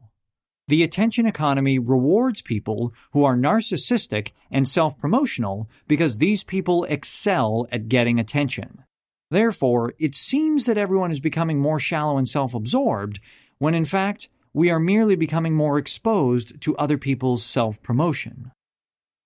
the 0.68 0.84
attention 0.84 1.26
economy 1.26 1.80
rewards 1.80 2.44
people 2.44 2.94
who 3.12 3.24
are 3.24 3.36
narcissistic 3.36 4.34
and 4.52 4.70
self 4.70 5.00
promotional 5.00 5.68
because 5.88 6.20
these 6.20 6.44
people 6.44 6.84
excel 6.84 7.66
at 7.72 7.90
getting 7.90 8.20
attention. 8.20 8.84
Therefore, 9.32 9.96
it 9.98 10.14
seems 10.14 10.66
that 10.66 10.78
everyone 10.78 11.12
is 11.12 11.20
becoming 11.20 11.60
more 11.60 11.80
shallow 11.80 12.20
and 12.20 12.30
self 12.30 12.54
absorbed, 12.54 13.20
when 13.58 13.74
in 13.74 13.86
fact, 13.86 14.30
we 14.54 14.70
are 14.70 14.80
merely 14.80 15.16
becoming 15.16 15.56
more 15.56 15.80
exposed 15.80 16.62
to 16.62 16.78
other 16.78 17.00
people's 17.00 17.44
self 17.44 17.82
promotion. 17.82 18.52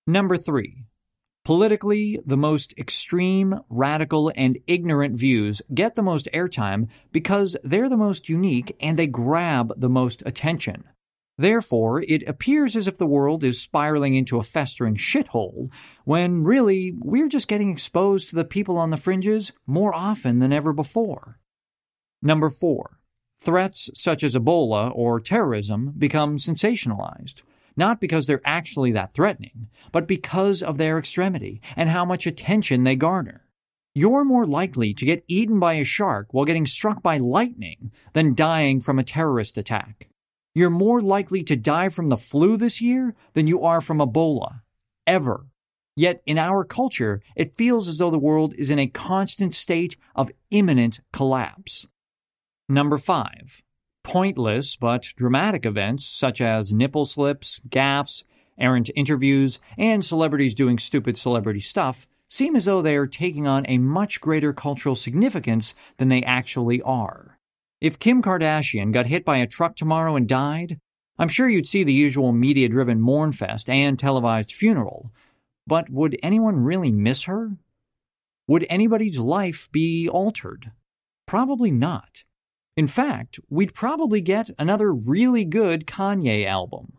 Number 0.06 0.38
three, 0.38 0.86
Politically, 1.44 2.20
the 2.24 2.36
most 2.36 2.74
extreme, 2.76 3.60
radical, 3.70 4.30
and 4.36 4.58
ignorant 4.66 5.16
views 5.16 5.62
get 5.72 5.94
the 5.94 6.02
most 6.02 6.28
airtime 6.34 6.88
because 7.12 7.56
they're 7.64 7.88
the 7.88 7.96
most 7.96 8.28
unique 8.28 8.76
and 8.78 8.98
they 8.98 9.06
grab 9.06 9.72
the 9.76 9.88
most 9.88 10.22
attention. 10.26 10.84
Therefore, 11.38 12.02
it 12.02 12.28
appears 12.28 12.76
as 12.76 12.86
if 12.86 12.98
the 12.98 13.06
world 13.06 13.42
is 13.42 13.58
spiraling 13.58 14.14
into 14.14 14.38
a 14.38 14.42
festering 14.42 14.96
shithole, 14.96 15.70
when 16.04 16.42
really 16.42 16.92
we're 16.98 17.28
just 17.28 17.48
getting 17.48 17.70
exposed 17.70 18.28
to 18.28 18.36
the 18.36 18.44
people 18.44 18.76
on 18.76 18.90
the 18.90 18.98
fringes 18.98 19.50
more 19.66 19.94
often 19.94 20.40
than 20.40 20.52
ever 20.52 20.74
before. 20.74 21.38
Number 22.20 22.50
four, 22.50 22.98
threats 23.40 23.88
such 23.94 24.22
as 24.22 24.34
Ebola 24.34 24.94
or 24.94 25.18
terrorism 25.18 25.94
become 25.96 26.36
sensationalized, 26.36 27.40
not 27.76 28.00
because 28.00 28.26
they're 28.26 28.42
actually 28.44 28.92
that 28.92 29.12
threatening, 29.12 29.68
but 29.92 30.06
because 30.06 30.62
of 30.62 30.78
their 30.78 30.98
extremity 30.98 31.60
and 31.76 31.88
how 31.88 32.04
much 32.04 32.26
attention 32.26 32.84
they 32.84 32.96
garner. 32.96 33.46
You're 33.94 34.24
more 34.24 34.46
likely 34.46 34.94
to 34.94 35.04
get 35.04 35.24
eaten 35.26 35.58
by 35.58 35.74
a 35.74 35.84
shark 35.84 36.28
while 36.32 36.44
getting 36.44 36.66
struck 36.66 37.02
by 37.02 37.18
lightning 37.18 37.90
than 38.12 38.34
dying 38.34 38.80
from 38.80 38.98
a 38.98 39.04
terrorist 39.04 39.58
attack. 39.58 40.08
You're 40.54 40.70
more 40.70 41.00
likely 41.02 41.42
to 41.44 41.56
die 41.56 41.88
from 41.88 42.08
the 42.08 42.16
flu 42.16 42.56
this 42.56 42.80
year 42.80 43.14
than 43.34 43.46
you 43.46 43.62
are 43.64 43.80
from 43.80 43.98
Ebola. 43.98 44.60
Ever. 45.06 45.46
Yet 45.96 46.22
in 46.24 46.38
our 46.38 46.64
culture, 46.64 47.20
it 47.36 47.56
feels 47.56 47.88
as 47.88 47.98
though 47.98 48.10
the 48.10 48.18
world 48.18 48.54
is 48.54 48.70
in 48.70 48.78
a 48.78 48.86
constant 48.86 49.54
state 49.54 49.96
of 50.14 50.30
imminent 50.50 51.00
collapse. 51.12 51.86
Number 52.68 52.96
five, 52.96 53.62
pointless 54.02 54.76
but 54.76 55.08
dramatic 55.16 55.66
events 55.66 56.04
such 56.04 56.40
as 56.40 56.72
nipple 56.72 57.04
slips, 57.04 57.60
gaffes, 57.68 58.24
errant 58.58 58.90
interviews, 58.94 59.58
and 59.78 60.04
celebrities 60.04 60.54
doing 60.54 60.78
stupid 60.78 61.16
celebrity 61.16 61.60
stuff 61.60 62.06
seem 62.28 62.54
as 62.54 62.64
though 62.64 62.80
they 62.80 62.96
are 62.96 63.06
taking 63.06 63.46
on 63.46 63.64
a 63.66 63.78
much 63.78 64.20
greater 64.20 64.52
cultural 64.52 64.94
significance 64.94 65.74
than 65.98 66.08
they 66.08 66.22
actually 66.22 66.80
are. 66.82 67.38
If 67.80 67.98
Kim 67.98 68.22
Kardashian 68.22 68.92
got 68.92 69.06
hit 69.06 69.24
by 69.24 69.38
a 69.38 69.46
truck 69.46 69.74
tomorrow 69.74 70.14
and 70.14 70.28
died, 70.28 70.78
I'm 71.18 71.28
sure 71.28 71.48
you'd 71.48 71.68
see 71.68 71.82
the 71.82 71.92
usual 71.92 72.32
media 72.32 72.68
driven 72.68 73.00
mourn 73.00 73.32
fest 73.32 73.68
and 73.68 73.98
televised 73.98 74.52
funeral. 74.52 75.10
But 75.66 75.90
would 75.90 76.18
anyone 76.22 76.60
really 76.60 76.92
miss 76.92 77.24
her? 77.24 77.56
Would 78.46 78.66
anybody's 78.68 79.18
life 79.18 79.68
be 79.72 80.08
altered? 80.08 80.72
Probably 81.26 81.70
not. 81.70 82.24
In 82.76 82.86
fact, 82.86 83.40
we'd 83.48 83.74
probably 83.74 84.20
get 84.20 84.50
another 84.58 84.92
really 84.92 85.44
good 85.44 85.86
Kanye 85.86 86.46
album. 86.46 86.94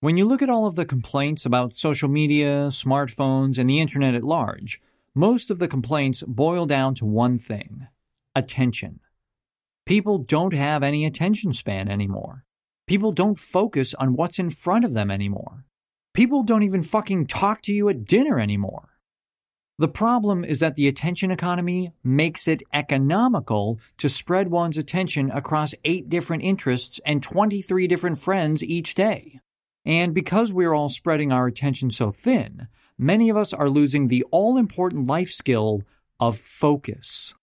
When 0.00 0.16
you 0.16 0.24
look 0.24 0.42
at 0.42 0.50
all 0.50 0.66
of 0.66 0.74
the 0.74 0.84
complaints 0.84 1.44
about 1.44 1.74
social 1.74 2.08
media, 2.08 2.68
smartphones, 2.68 3.58
and 3.58 3.68
the 3.68 3.80
internet 3.80 4.14
at 4.14 4.22
large, 4.22 4.80
most 5.14 5.50
of 5.50 5.58
the 5.58 5.68
complaints 5.68 6.22
boil 6.22 6.66
down 6.66 6.94
to 6.96 7.06
one 7.06 7.38
thing 7.38 7.88
attention. 8.34 9.00
People 9.86 10.18
don't 10.18 10.52
have 10.52 10.82
any 10.82 11.06
attention 11.06 11.52
span 11.54 11.88
anymore. 11.88 12.44
People 12.86 13.12
don't 13.12 13.38
focus 13.38 13.94
on 13.94 14.14
what's 14.14 14.38
in 14.38 14.50
front 14.50 14.84
of 14.84 14.94
them 14.94 15.10
anymore. 15.10 15.64
People 16.12 16.42
don't 16.42 16.62
even 16.62 16.82
fucking 16.82 17.26
talk 17.26 17.62
to 17.62 17.72
you 17.72 17.88
at 17.88 18.04
dinner 18.04 18.38
anymore. 18.38 18.95
The 19.78 19.88
problem 19.88 20.42
is 20.42 20.58
that 20.60 20.74
the 20.74 20.88
attention 20.88 21.30
economy 21.30 21.92
makes 22.02 22.48
it 22.48 22.62
economical 22.72 23.78
to 23.98 24.08
spread 24.08 24.48
one's 24.48 24.78
attention 24.78 25.30
across 25.30 25.74
eight 25.84 26.08
different 26.08 26.44
interests 26.44 26.98
and 27.04 27.22
23 27.22 27.86
different 27.86 28.18
friends 28.18 28.64
each 28.64 28.94
day. 28.94 29.40
And 29.84 30.14
because 30.14 30.50
we're 30.50 30.72
all 30.72 30.88
spreading 30.88 31.30
our 31.30 31.46
attention 31.46 31.90
so 31.90 32.10
thin, 32.10 32.68
many 32.96 33.28
of 33.28 33.36
us 33.36 33.52
are 33.52 33.68
losing 33.68 34.08
the 34.08 34.24
all 34.30 34.56
important 34.56 35.06
life 35.06 35.30
skill 35.30 35.82
of 36.18 36.38
focus. 36.38 37.34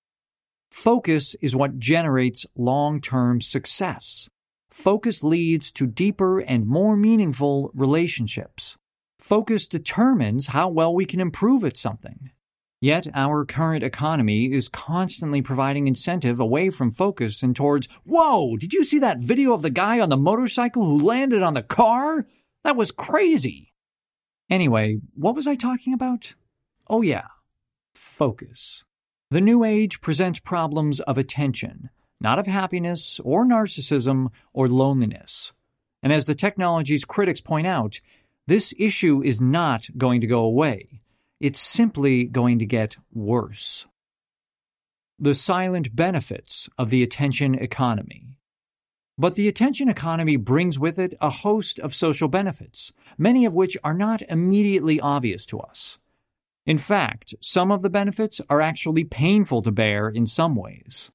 Focus 0.71 1.35
is 1.35 1.55
what 1.55 1.77
generates 1.77 2.47
long 2.55 2.99
term 2.99 3.41
success. 3.41 4.27
Focus 4.71 5.23
leads 5.23 5.71
to 5.73 5.85
deeper 5.85 6.39
and 6.39 6.65
more 6.65 6.97
meaningful 6.97 7.69
relationships. 7.75 8.75
Focus 9.23 9.67
determines 9.67 10.47
how 10.47 10.67
well 10.67 10.93
we 10.93 11.05
can 11.05 11.21
improve 11.21 11.63
at 11.63 11.77
something. 11.77 12.31
Yet 12.81 13.07
our 13.13 13.45
current 13.45 13.81
economy 13.81 14.51
is 14.51 14.67
constantly 14.67 15.41
providing 15.41 15.87
incentive 15.87 16.41
away 16.41 16.69
from 16.69 16.91
focus 16.91 17.41
and 17.41 17.55
towards, 17.55 17.87
whoa, 18.03 18.57
did 18.57 18.73
you 18.73 18.83
see 18.83 18.99
that 18.99 19.19
video 19.19 19.53
of 19.53 19.61
the 19.61 19.69
guy 19.69 20.01
on 20.01 20.09
the 20.09 20.17
motorcycle 20.17 20.83
who 20.83 20.99
landed 20.99 21.41
on 21.41 21.53
the 21.53 21.63
car? 21.63 22.27
That 22.65 22.75
was 22.75 22.91
crazy. 22.91 23.71
Anyway, 24.49 24.99
what 25.15 25.35
was 25.35 25.47
I 25.47 25.55
talking 25.55 25.93
about? 25.93 26.33
Oh, 26.89 27.01
yeah, 27.01 27.27
focus. 27.95 28.83
The 29.31 29.39
New 29.39 29.63
Age 29.63 30.01
presents 30.01 30.39
problems 30.39 30.99
of 30.99 31.17
attention, 31.17 31.91
not 32.19 32.39
of 32.39 32.47
happiness 32.47 33.21
or 33.23 33.45
narcissism 33.45 34.31
or 34.51 34.67
loneliness. 34.67 35.53
And 36.01 36.11
as 36.11 36.25
the 36.25 36.35
technology's 36.35 37.05
critics 37.05 37.39
point 37.39 37.65
out, 37.65 38.01
this 38.47 38.73
issue 38.77 39.21
is 39.23 39.39
not 39.39 39.87
going 39.97 40.21
to 40.21 40.27
go 40.27 40.39
away. 40.39 41.01
It's 41.39 41.59
simply 41.59 42.25
going 42.25 42.59
to 42.59 42.65
get 42.65 42.97
worse. 43.11 43.85
The 45.19 45.33
silent 45.33 45.95
benefits 45.95 46.67
of 46.77 46.89
the 46.89 47.03
attention 47.03 47.55
economy. 47.55 48.35
But 49.17 49.35
the 49.35 49.47
attention 49.47 49.89
economy 49.89 50.37
brings 50.37 50.79
with 50.79 50.97
it 50.97 51.13
a 51.21 51.29
host 51.29 51.79
of 51.79 51.93
social 51.93 52.27
benefits, 52.27 52.91
many 53.17 53.45
of 53.45 53.53
which 53.53 53.77
are 53.83 53.93
not 53.93 54.23
immediately 54.23 54.99
obvious 54.99 55.45
to 55.47 55.59
us. 55.59 55.97
In 56.65 56.77
fact, 56.77 57.35
some 57.41 57.71
of 57.71 57.81
the 57.81 57.89
benefits 57.89 58.41
are 58.49 58.61
actually 58.61 59.03
painful 59.03 59.61
to 59.61 59.71
bear 59.71 60.09
in 60.09 60.25
some 60.25 60.55
ways. 60.55 61.11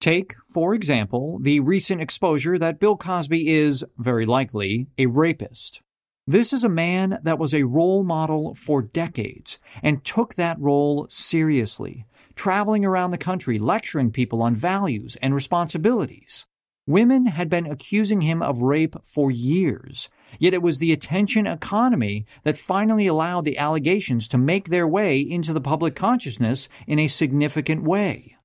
Take, 0.00 0.34
for 0.48 0.74
example, 0.74 1.38
the 1.40 1.60
recent 1.60 2.00
exposure 2.00 2.58
that 2.58 2.78
Bill 2.80 2.96
Cosby 2.96 3.48
is, 3.48 3.84
very 3.96 4.26
likely, 4.26 4.88
a 4.98 5.06
rapist. 5.06 5.80
This 6.26 6.54
is 6.54 6.64
a 6.64 6.70
man 6.70 7.18
that 7.22 7.38
was 7.38 7.52
a 7.52 7.64
role 7.64 8.02
model 8.02 8.54
for 8.54 8.80
decades 8.80 9.58
and 9.82 10.02
took 10.02 10.36
that 10.36 10.58
role 10.58 11.06
seriously, 11.10 12.06
traveling 12.34 12.82
around 12.82 13.10
the 13.10 13.18
country 13.18 13.58
lecturing 13.58 14.10
people 14.10 14.40
on 14.40 14.54
values 14.54 15.18
and 15.20 15.34
responsibilities. 15.34 16.46
Women 16.86 17.26
had 17.26 17.50
been 17.50 17.66
accusing 17.66 18.22
him 18.22 18.42
of 18.42 18.62
rape 18.62 18.96
for 19.04 19.30
years, 19.30 20.08
yet 20.38 20.54
it 20.54 20.62
was 20.62 20.78
the 20.78 20.92
attention 20.92 21.46
economy 21.46 22.24
that 22.42 22.56
finally 22.56 23.06
allowed 23.06 23.44
the 23.44 23.58
allegations 23.58 24.26
to 24.28 24.38
make 24.38 24.68
their 24.68 24.88
way 24.88 25.20
into 25.20 25.52
the 25.52 25.60
public 25.60 25.94
consciousness 25.94 26.70
in 26.86 26.98
a 26.98 27.08
significant 27.08 27.82
way. 27.82 28.36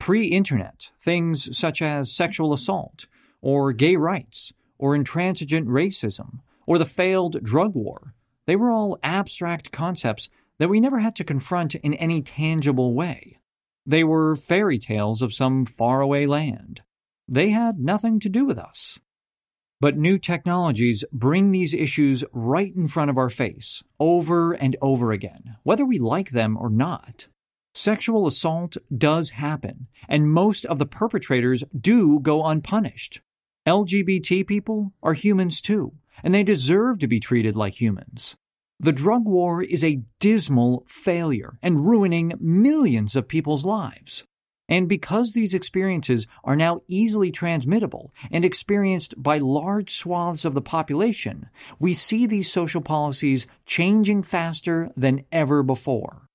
Pre 0.00 0.26
internet, 0.26 0.90
things 1.02 1.56
such 1.56 1.82
as 1.82 2.12
sexual 2.12 2.54
assault, 2.54 3.06
or 3.42 3.74
gay 3.74 3.96
rights, 3.96 4.54
or 4.78 4.94
intransigent 4.94 5.66
racism, 5.66 6.40
or 6.66 6.78
the 6.78 6.84
failed 6.84 7.42
drug 7.42 7.74
war, 7.74 8.14
they 8.46 8.56
were 8.56 8.70
all 8.70 8.98
abstract 9.02 9.72
concepts 9.72 10.28
that 10.58 10.68
we 10.68 10.80
never 10.80 11.00
had 11.00 11.16
to 11.16 11.24
confront 11.24 11.74
in 11.74 11.94
any 11.94 12.22
tangible 12.22 12.94
way. 12.94 13.38
They 13.86 14.04
were 14.04 14.36
fairy 14.36 14.78
tales 14.78 15.20
of 15.22 15.34
some 15.34 15.66
faraway 15.66 16.26
land. 16.26 16.82
They 17.28 17.50
had 17.50 17.78
nothing 17.78 18.20
to 18.20 18.28
do 18.28 18.44
with 18.44 18.58
us. 18.58 18.98
But 19.80 19.98
new 19.98 20.18
technologies 20.18 21.04
bring 21.12 21.50
these 21.50 21.74
issues 21.74 22.24
right 22.32 22.74
in 22.74 22.86
front 22.86 23.10
of 23.10 23.18
our 23.18 23.28
face, 23.28 23.82
over 23.98 24.52
and 24.52 24.76
over 24.80 25.12
again, 25.12 25.56
whether 25.62 25.84
we 25.84 25.98
like 25.98 26.30
them 26.30 26.56
or 26.56 26.70
not. 26.70 27.26
Sexual 27.74 28.26
assault 28.26 28.76
does 28.96 29.30
happen, 29.30 29.88
and 30.08 30.30
most 30.30 30.64
of 30.64 30.78
the 30.78 30.86
perpetrators 30.86 31.64
do 31.78 32.20
go 32.20 32.44
unpunished. 32.46 33.20
LGBT 33.66 34.46
people 34.46 34.92
are 35.02 35.14
humans 35.14 35.60
too, 35.60 35.92
and 36.22 36.34
they 36.34 36.42
deserve 36.42 36.98
to 37.00 37.06
be 37.06 37.20
treated 37.20 37.56
like 37.56 37.80
humans. 37.80 38.36
The 38.80 38.92
drug 38.92 39.26
war 39.26 39.62
is 39.62 39.84
a 39.84 40.02
dismal 40.20 40.84
failure 40.88 41.58
and 41.62 41.86
ruining 41.86 42.34
millions 42.40 43.16
of 43.16 43.28
people's 43.28 43.64
lives. 43.64 44.24
And 44.68 44.88
because 44.88 45.32
these 45.32 45.52
experiences 45.52 46.26
are 46.42 46.56
now 46.56 46.78
easily 46.88 47.30
transmittable 47.30 48.14
and 48.30 48.44
experienced 48.44 49.14
by 49.22 49.38
large 49.38 49.94
swaths 49.94 50.44
of 50.44 50.54
the 50.54 50.62
population, 50.62 51.50
we 51.78 51.92
see 51.92 52.26
these 52.26 52.50
social 52.50 52.80
policies 52.80 53.46
changing 53.66 54.22
faster 54.22 54.90
than 54.96 55.24
ever 55.30 55.62
before. 55.62 56.28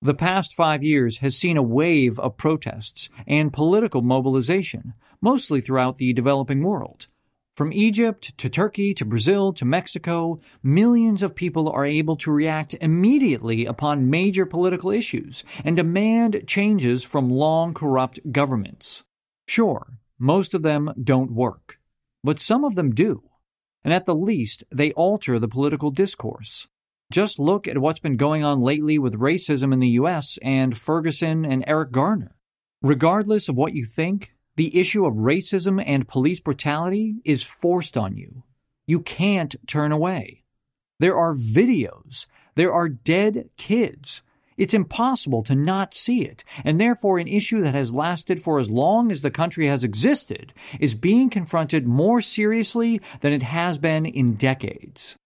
The 0.00 0.14
past 0.14 0.54
five 0.54 0.82
years 0.82 1.18
has 1.18 1.36
seen 1.36 1.56
a 1.56 1.62
wave 1.62 2.18
of 2.18 2.36
protests 2.36 3.08
and 3.28 3.52
political 3.52 4.02
mobilization, 4.02 4.94
mostly 5.20 5.60
throughout 5.60 5.98
the 5.98 6.12
developing 6.12 6.64
world, 6.64 7.06
from 7.54 7.72
Egypt 7.72 8.36
to 8.38 8.48
Turkey 8.48 8.94
to 8.94 9.04
Brazil 9.04 9.52
to 9.52 9.64
Mexico, 9.64 10.40
millions 10.62 11.22
of 11.22 11.34
people 11.34 11.68
are 11.68 11.84
able 11.84 12.16
to 12.16 12.32
react 12.32 12.74
immediately 12.80 13.66
upon 13.66 14.08
major 14.08 14.46
political 14.46 14.90
issues 14.90 15.44
and 15.62 15.76
demand 15.76 16.44
changes 16.46 17.04
from 17.04 17.28
long 17.28 17.74
corrupt 17.74 18.18
governments. 18.32 19.02
Sure, 19.46 19.98
most 20.18 20.54
of 20.54 20.62
them 20.62 20.94
don't 21.02 21.32
work, 21.32 21.78
but 22.24 22.40
some 22.40 22.64
of 22.64 22.74
them 22.74 22.94
do. 22.94 23.22
And 23.84 23.92
at 23.92 24.06
the 24.06 24.14
least, 24.14 24.64
they 24.70 24.92
alter 24.92 25.38
the 25.38 25.48
political 25.48 25.90
discourse. 25.90 26.68
Just 27.12 27.38
look 27.38 27.68
at 27.68 27.78
what's 27.78 28.00
been 28.00 28.16
going 28.16 28.42
on 28.42 28.62
lately 28.62 28.98
with 28.98 29.20
racism 29.20 29.74
in 29.74 29.80
the 29.80 29.88
US 29.88 30.38
and 30.40 30.78
Ferguson 30.78 31.44
and 31.44 31.64
Eric 31.66 31.92
Garner. 31.92 32.34
Regardless 32.80 33.50
of 33.50 33.56
what 33.56 33.74
you 33.74 33.84
think, 33.84 34.34
the 34.56 34.78
issue 34.78 35.06
of 35.06 35.14
racism 35.14 35.82
and 35.84 36.08
police 36.08 36.40
brutality 36.40 37.16
is 37.24 37.42
forced 37.42 37.96
on 37.96 38.16
you. 38.16 38.42
You 38.86 39.00
can't 39.00 39.54
turn 39.66 39.92
away. 39.92 40.44
There 40.98 41.16
are 41.16 41.34
videos. 41.34 42.26
There 42.54 42.72
are 42.72 42.88
dead 42.88 43.48
kids. 43.56 44.22
It's 44.58 44.74
impossible 44.74 45.42
to 45.44 45.54
not 45.54 45.94
see 45.94 46.22
it, 46.22 46.44
and 46.62 46.78
therefore 46.78 47.18
an 47.18 47.26
issue 47.26 47.62
that 47.62 47.74
has 47.74 47.90
lasted 47.90 48.42
for 48.42 48.60
as 48.60 48.68
long 48.68 49.10
as 49.10 49.22
the 49.22 49.30
country 49.30 49.66
has 49.66 49.82
existed 49.82 50.52
is 50.78 50.94
being 50.94 51.30
confronted 51.30 51.86
more 51.86 52.20
seriously 52.20 53.00
than 53.20 53.32
it 53.32 53.42
has 53.42 53.78
been 53.78 54.04
in 54.04 54.34
decades. 54.34 55.16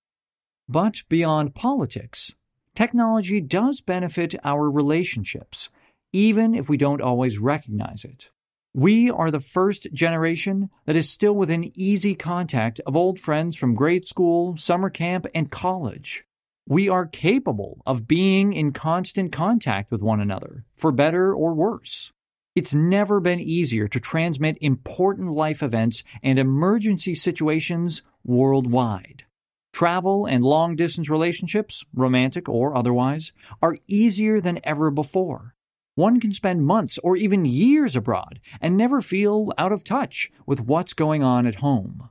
But 0.68 1.02
beyond 1.08 1.54
politics, 1.54 2.32
technology 2.74 3.40
does 3.40 3.80
benefit 3.80 4.34
our 4.44 4.70
relationships, 4.70 5.70
even 6.12 6.54
if 6.54 6.68
we 6.68 6.76
don't 6.76 7.02
always 7.02 7.38
recognize 7.38 8.04
it. 8.04 8.30
We 8.76 9.10
are 9.10 9.30
the 9.30 9.40
first 9.40 9.90
generation 9.94 10.68
that 10.84 10.96
is 10.96 11.08
still 11.08 11.32
within 11.32 11.72
easy 11.74 12.14
contact 12.14 12.78
of 12.80 12.94
old 12.94 13.18
friends 13.18 13.56
from 13.56 13.74
grade 13.74 14.06
school, 14.06 14.58
summer 14.58 14.90
camp, 14.90 15.24
and 15.34 15.50
college. 15.50 16.24
We 16.68 16.86
are 16.86 17.06
capable 17.06 17.80
of 17.86 18.06
being 18.06 18.52
in 18.52 18.72
constant 18.72 19.32
contact 19.32 19.90
with 19.90 20.02
one 20.02 20.20
another, 20.20 20.66
for 20.76 20.92
better 20.92 21.34
or 21.34 21.54
worse. 21.54 22.12
It's 22.54 22.74
never 22.74 23.18
been 23.18 23.40
easier 23.40 23.88
to 23.88 23.98
transmit 23.98 24.58
important 24.60 25.32
life 25.32 25.62
events 25.62 26.04
and 26.22 26.38
emergency 26.38 27.14
situations 27.14 28.02
worldwide. 28.24 29.24
Travel 29.72 30.26
and 30.26 30.44
long 30.44 30.76
distance 30.76 31.08
relationships, 31.08 31.82
romantic 31.94 32.46
or 32.46 32.76
otherwise, 32.76 33.32
are 33.62 33.78
easier 33.86 34.38
than 34.38 34.60
ever 34.64 34.90
before. 34.90 35.55
One 35.96 36.20
can 36.20 36.32
spend 36.32 36.66
months 36.66 36.98
or 36.98 37.16
even 37.16 37.46
years 37.46 37.96
abroad 37.96 38.38
and 38.61 38.76
never 38.76 39.00
feel 39.00 39.50
out 39.56 39.72
of 39.72 39.82
touch 39.82 40.30
with 40.46 40.61
what's 40.61 40.92
going 40.92 41.22
on 41.22 41.46
at 41.46 41.56
home. 41.56 42.11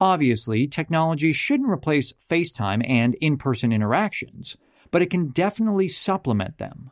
Obviously, 0.00 0.66
technology 0.66 1.32
shouldn't 1.32 1.70
replace 1.70 2.14
FaceTime 2.30 2.82
and 2.88 3.14
in 3.16 3.36
person 3.36 3.72
interactions, 3.72 4.56
but 4.90 5.02
it 5.02 5.10
can 5.10 5.28
definitely 5.28 5.86
supplement 5.86 6.56
them. 6.56 6.90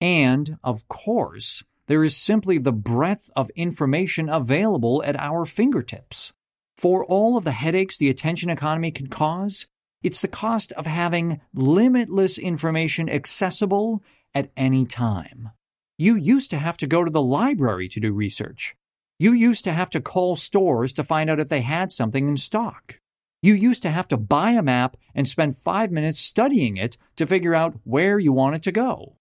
And, 0.00 0.58
of 0.64 0.88
course, 0.88 1.62
there 1.86 2.02
is 2.02 2.16
simply 2.16 2.58
the 2.58 2.72
breadth 2.72 3.30
of 3.36 3.50
information 3.50 4.28
available 4.28 5.00
at 5.06 5.18
our 5.18 5.46
fingertips. 5.46 6.32
For 6.76 7.04
all 7.04 7.36
of 7.36 7.44
the 7.44 7.52
headaches 7.52 7.96
the 7.96 8.10
attention 8.10 8.50
economy 8.50 8.90
can 8.90 9.06
cause, 9.06 9.66
it's 10.02 10.20
the 10.20 10.28
cost 10.28 10.72
of 10.72 10.86
having 10.86 11.40
limitless 11.54 12.36
information 12.38 13.08
accessible 13.08 14.02
at 14.34 14.50
any 14.56 14.84
time. 14.84 15.50
You 15.98 16.14
used 16.14 16.50
to 16.50 16.58
have 16.58 16.76
to 16.78 16.86
go 16.86 17.04
to 17.04 17.10
the 17.10 17.22
library 17.22 17.88
to 17.88 18.00
do 18.00 18.12
research. 18.12 18.74
You 19.18 19.32
used 19.32 19.64
to 19.64 19.72
have 19.72 19.90
to 19.90 20.00
call 20.00 20.34
stores 20.34 20.92
to 20.94 21.04
find 21.04 21.28
out 21.28 21.40
if 21.40 21.48
they 21.48 21.60
had 21.60 21.92
something 21.92 22.26
in 22.26 22.36
stock. 22.36 23.00
You 23.42 23.54
used 23.54 23.82
to 23.82 23.90
have 23.90 24.08
to 24.08 24.16
buy 24.16 24.52
a 24.52 24.62
map 24.62 24.96
and 25.14 25.28
spend 25.28 25.56
five 25.56 25.90
minutes 25.90 26.20
studying 26.20 26.76
it 26.76 26.96
to 27.16 27.26
figure 27.26 27.54
out 27.54 27.80
where 27.84 28.18
you 28.18 28.32
wanted 28.32 28.62
to 28.64 28.72
go. 28.72 29.16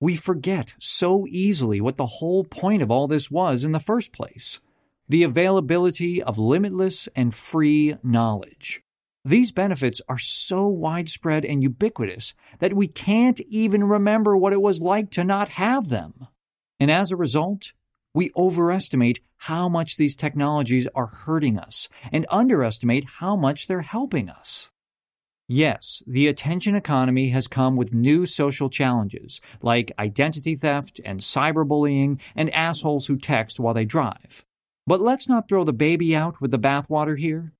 We 0.00 0.16
forget 0.16 0.74
so 0.78 1.26
easily 1.28 1.80
what 1.80 1.96
the 1.96 2.06
whole 2.06 2.44
point 2.44 2.82
of 2.82 2.90
all 2.90 3.08
this 3.08 3.30
was 3.30 3.64
in 3.64 3.72
the 3.72 3.80
first 3.80 4.12
place 4.12 4.60
the 5.08 5.22
availability 5.22 6.20
of 6.20 6.36
limitless 6.36 7.08
and 7.14 7.32
free 7.32 7.96
knowledge. 8.02 8.82
These 9.26 9.50
benefits 9.50 10.00
are 10.08 10.18
so 10.18 10.68
widespread 10.68 11.44
and 11.44 11.60
ubiquitous 11.60 12.32
that 12.60 12.74
we 12.74 12.86
can't 12.86 13.40
even 13.40 13.82
remember 13.82 14.36
what 14.36 14.52
it 14.52 14.62
was 14.62 14.80
like 14.80 15.10
to 15.10 15.24
not 15.24 15.48
have 15.48 15.88
them. 15.88 16.28
And 16.78 16.92
as 16.92 17.10
a 17.10 17.16
result, 17.16 17.72
we 18.14 18.30
overestimate 18.36 19.18
how 19.38 19.68
much 19.68 19.96
these 19.96 20.14
technologies 20.14 20.86
are 20.94 21.08
hurting 21.08 21.58
us 21.58 21.88
and 22.12 22.24
underestimate 22.30 23.04
how 23.18 23.34
much 23.34 23.66
they're 23.66 23.80
helping 23.82 24.30
us. 24.30 24.68
Yes, 25.48 26.04
the 26.06 26.28
attention 26.28 26.76
economy 26.76 27.30
has 27.30 27.48
come 27.48 27.74
with 27.74 27.92
new 27.92 28.26
social 28.26 28.70
challenges 28.70 29.40
like 29.60 29.90
identity 29.98 30.54
theft 30.54 31.00
and 31.04 31.18
cyberbullying 31.18 32.20
and 32.36 32.54
assholes 32.54 33.08
who 33.08 33.18
text 33.18 33.58
while 33.58 33.74
they 33.74 33.84
drive. 33.84 34.44
But 34.86 35.00
let's 35.00 35.28
not 35.28 35.48
throw 35.48 35.64
the 35.64 35.72
baby 35.72 36.14
out 36.14 36.40
with 36.40 36.52
the 36.52 36.60
bathwater 36.60 37.18
here. 37.18 37.54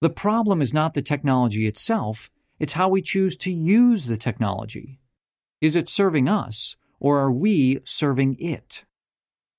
The 0.00 0.10
problem 0.10 0.60
is 0.60 0.74
not 0.74 0.94
the 0.94 1.02
technology 1.02 1.66
itself, 1.66 2.30
it's 2.58 2.74
how 2.74 2.88
we 2.88 3.02
choose 3.02 3.36
to 3.38 3.52
use 3.52 4.06
the 4.06 4.16
technology. 4.16 5.00
Is 5.60 5.76
it 5.76 5.88
serving 5.88 6.28
us, 6.28 6.76
or 7.00 7.18
are 7.18 7.32
we 7.32 7.80
serving 7.84 8.36
it? 8.38 8.84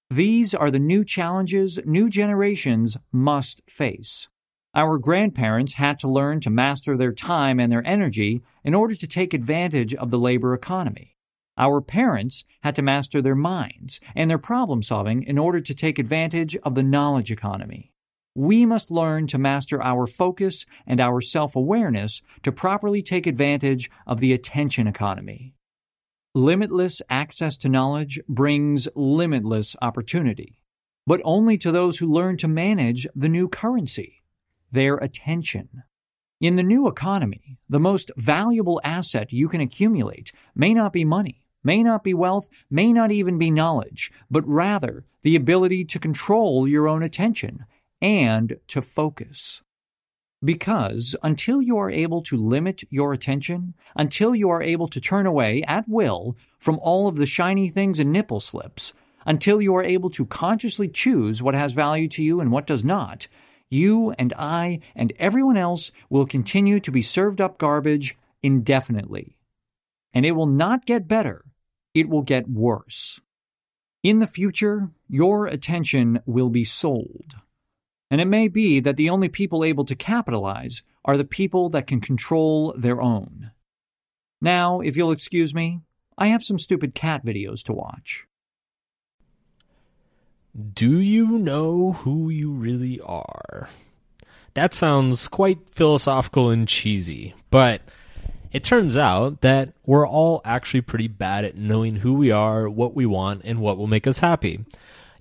These 0.09 0.53
are 0.53 0.69
the 0.69 0.79
new 0.79 1.03
challenges 1.03 1.79
new 1.85 2.09
generations 2.09 2.97
must 3.11 3.61
face. 3.67 4.27
Our 4.75 4.97
grandparents 4.97 5.73
had 5.73 5.97
to 5.99 6.07
learn 6.07 6.41
to 6.41 6.49
master 6.49 6.97
their 6.97 7.13
time 7.13 7.59
and 7.59 7.71
their 7.71 7.85
energy 7.87 8.43
in 8.63 8.75
order 8.75 8.93
to 8.95 9.07
take 9.07 9.33
advantage 9.33 9.95
of 9.95 10.11
the 10.11 10.19
labor 10.19 10.53
economy. 10.53 11.15
Our 11.57 11.81
parents 11.81 12.43
had 12.61 12.75
to 12.75 12.81
master 12.81 13.21
their 13.21 13.35
minds 13.35 13.99
and 14.15 14.29
their 14.29 14.37
problem 14.37 14.83
solving 14.83 15.23
in 15.23 15.37
order 15.37 15.61
to 15.61 15.73
take 15.73 15.97
advantage 15.97 16.55
of 16.57 16.75
the 16.75 16.83
knowledge 16.83 17.31
economy 17.31 17.93
we 18.35 18.65
must 18.65 18.91
learn 18.91 19.27
to 19.27 19.37
master 19.37 19.81
our 19.81 20.05
focus 20.05 20.65
and 20.85 20.99
our 20.99 21.21
self 21.21 21.55
awareness 21.55 22.21
to 22.43 22.51
properly 22.51 23.01
take 23.01 23.25
advantage 23.25 23.89
of 24.05 24.19
the 24.19 24.33
attention 24.33 24.87
economy. 24.87 25.53
Limitless 26.33 27.01
access 27.09 27.55
to 27.57 27.69
knowledge 27.69 28.19
brings 28.27 28.89
limitless 28.93 29.77
opportunity, 29.81 30.59
but 31.07 31.21
only 31.23 31.57
to 31.57 31.71
those 31.71 31.99
who 31.99 32.11
learn 32.11 32.35
to 32.37 32.47
manage 32.49 33.07
the 33.15 33.29
new 33.29 33.47
currency, 33.47 34.21
their 34.69 34.97
attention. 34.97 35.83
In 36.41 36.57
the 36.57 36.63
new 36.63 36.89
economy, 36.89 37.57
the 37.69 37.79
most 37.79 38.11
valuable 38.17 38.81
asset 38.83 39.31
you 39.31 39.47
can 39.47 39.61
accumulate 39.61 40.33
may 40.53 40.73
not 40.73 40.91
be 40.91 41.05
money, 41.05 41.45
may 41.63 41.81
not 41.81 42.03
be 42.03 42.13
wealth, 42.13 42.49
may 42.69 42.91
not 42.91 43.13
even 43.13 43.37
be 43.37 43.49
knowledge, 43.49 44.11
but 44.29 44.45
rather 44.45 45.05
the 45.23 45.37
ability 45.37 45.85
to 45.85 45.99
control 45.99 46.67
your 46.67 46.89
own 46.89 47.01
attention 47.01 47.65
and 48.01 48.57
to 48.67 48.81
focus. 48.81 49.61
Because 50.43 51.15
until 51.23 51.61
you 51.61 51.77
are 51.77 51.89
able 51.89 52.21
to 52.23 52.37
limit 52.37 52.83
your 52.89 53.13
attention, 53.13 53.73
until 53.95 54.35
you 54.35 54.49
are 54.49 54.61
able 54.61 54.87
to 54.89 55.01
turn 55.01 55.25
away 55.25 55.63
at 55.63 55.87
will 55.87 56.37
from 56.59 56.79
all 56.81 57.07
of 57.07 57.15
the 57.15 57.25
shiny 57.25 57.69
things 57.69 57.97
and 57.99 58.11
nipple 58.11 58.39
slips, 58.39 58.93
until 59.25 59.61
you 59.61 59.73
are 59.75 59.83
able 59.83 60.09
to 60.11 60.25
consciously 60.25 60.87
choose 60.87 61.41
what 61.41 61.55
has 61.55 61.73
value 61.73 62.07
to 62.09 62.21
you 62.21 62.39
and 62.39 62.51
what 62.51 62.67
does 62.67 62.83
not, 62.83 63.27
you 63.71 64.11
and 64.19 64.33
I 64.37 64.81
and 64.95 65.11
everyone 65.17 65.57
else 65.57 65.91
will 66.09 66.27
continue 66.27 66.79
to 66.81 66.91
be 66.91 67.01
served 67.01 67.41
up 67.41 67.57
garbage 67.57 68.15
indefinitely. 68.43 69.37
And 70.13 70.25
it 70.25 70.33
will 70.33 70.45
not 70.45 70.85
get 70.85 71.07
better, 71.07 71.43
it 71.93 72.07
will 72.07 72.21
get 72.21 72.47
worse. 72.47 73.19
In 74.03 74.19
the 74.19 74.27
future, 74.27 74.91
your 75.09 75.47
attention 75.47 76.21
will 76.27 76.49
be 76.49 76.63
sold 76.63 77.35
and 78.15 78.21
it 78.21 78.27
may 78.27 78.47
be 78.47 78.79
that 78.79 78.95
the 78.95 79.09
only 79.09 79.27
people 79.27 79.61
able 79.61 79.83
to 79.83 79.93
capitalize 79.93 80.83
are 81.03 81.17
the 81.17 81.25
people 81.25 81.67
that 81.67 81.85
can 81.85 81.99
control 81.99 82.73
their 82.77 83.01
own. 83.01 83.51
Now, 84.39 84.79
if 84.79 84.95
you'll 84.95 85.11
excuse 85.11 85.53
me, 85.53 85.81
I 86.17 86.27
have 86.27 86.41
some 86.41 86.57
stupid 86.57 86.95
cat 86.95 87.25
videos 87.25 87.61
to 87.63 87.73
watch. 87.73 88.25
Do 90.73 90.97
you 90.97 91.37
know 91.37 91.91
who 91.91 92.29
you 92.29 92.53
really 92.53 93.01
are? 93.01 93.67
That 94.53 94.73
sounds 94.73 95.27
quite 95.27 95.59
philosophical 95.71 96.49
and 96.49 96.69
cheesy, 96.69 97.35
but 97.51 97.81
it 98.53 98.63
turns 98.63 98.95
out 98.95 99.41
that 99.41 99.73
we're 99.85 100.07
all 100.07 100.39
actually 100.45 100.79
pretty 100.79 101.09
bad 101.09 101.43
at 101.43 101.57
knowing 101.57 101.97
who 101.97 102.13
we 102.13 102.31
are, 102.31 102.69
what 102.69 102.95
we 102.95 103.05
want, 103.05 103.41
and 103.43 103.59
what 103.59 103.77
will 103.77 103.87
make 103.87 104.07
us 104.07 104.19
happy. 104.19 104.63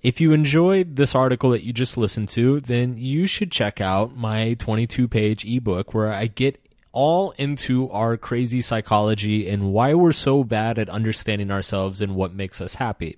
If 0.05 0.21
you 0.21 0.33
enjoyed 0.33 0.97
this 0.97 1.15
article 1.15 1.49
that 1.49 1.63
you 1.63 1.73
just 1.73 1.97
listened 1.97 2.29
to, 2.29 2.59
then 2.59 2.95
you 2.95 3.25
should 3.25 3.51
check 3.51 3.81
out 3.81 4.15
my 4.15 4.53
22 4.53 5.07
page 5.07 5.43
ebook 5.43 5.95
where 5.95 6.13
I 6.13 6.27
get 6.27 6.63
all 6.91 7.31
into 7.39 7.89
our 7.89 8.15
crazy 8.15 8.61
psychology 8.61 9.49
and 9.49 9.73
why 9.73 9.95
we're 9.95 10.11
so 10.11 10.43
bad 10.43 10.77
at 10.77 10.89
understanding 10.89 11.49
ourselves 11.49 12.03
and 12.03 12.13
what 12.13 12.35
makes 12.35 12.61
us 12.61 12.75
happy. 12.75 13.17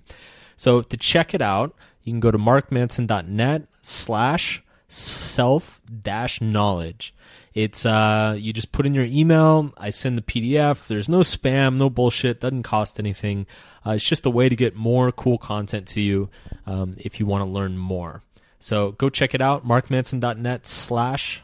So 0.56 0.80
to 0.80 0.96
check 0.96 1.34
it 1.34 1.42
out, 1.42 1.74
you 2.04 2.12
can 2.14 2.20
go 2.20 2.30
to 2.30 2.38
markmanson.net 2.38 3.64
slash 3.82 4.62
self 4.88 5.82
dash 6.02 6.40
knowledge. 6.40 7.12
It's 7.52 7.84
uh, 7.84 8.34
you 8.38 8.54
just 8.54 8.72
put 8.72 8.86
in 8.86 8.94
your 8.94 9.04
email. 9.04 9.74
I 9.76 9.90
send 9.90 10.16
the 10.16 10.22
PDF. 10.22 10.86
There's 10.86 11.08
no 11.10 11.20
spam, 11.20 11.76
no 11.76 11.90
bullshit. 11.90 12.40
Doesn't 12.40 12.62
cost 12.62 12.98
anything. 12.98 13.46
Uh, 13.88 13.92
it's 13.92 14.04
just 14.04 14.26
a 14.26 14.30
way 14.30 14.50
to 14.50 14.56
get 14.56 14.76
more 14.76 15.10
cool 15.10 15.38
content 15.38 15.86
to 15.88 16.00
you 16.02 16.28
um, 16.66 16.94
if 16.98 17.18
you 17.18 17.24
want 17.24 17.40
to 17.40 17.50
learn 17.50 17.78
more. 17.78 18.22
So 18.58 18.92
go 18.92 19.08
check 19.08 19.34
it 19.34 19.40
out. 19.40 19.66
markmanson.net 19.66 20.66
slash 20.66 21.42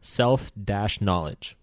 self 0.00 0.52
dash 0.62 1.00
knowledge. 1.00 1.56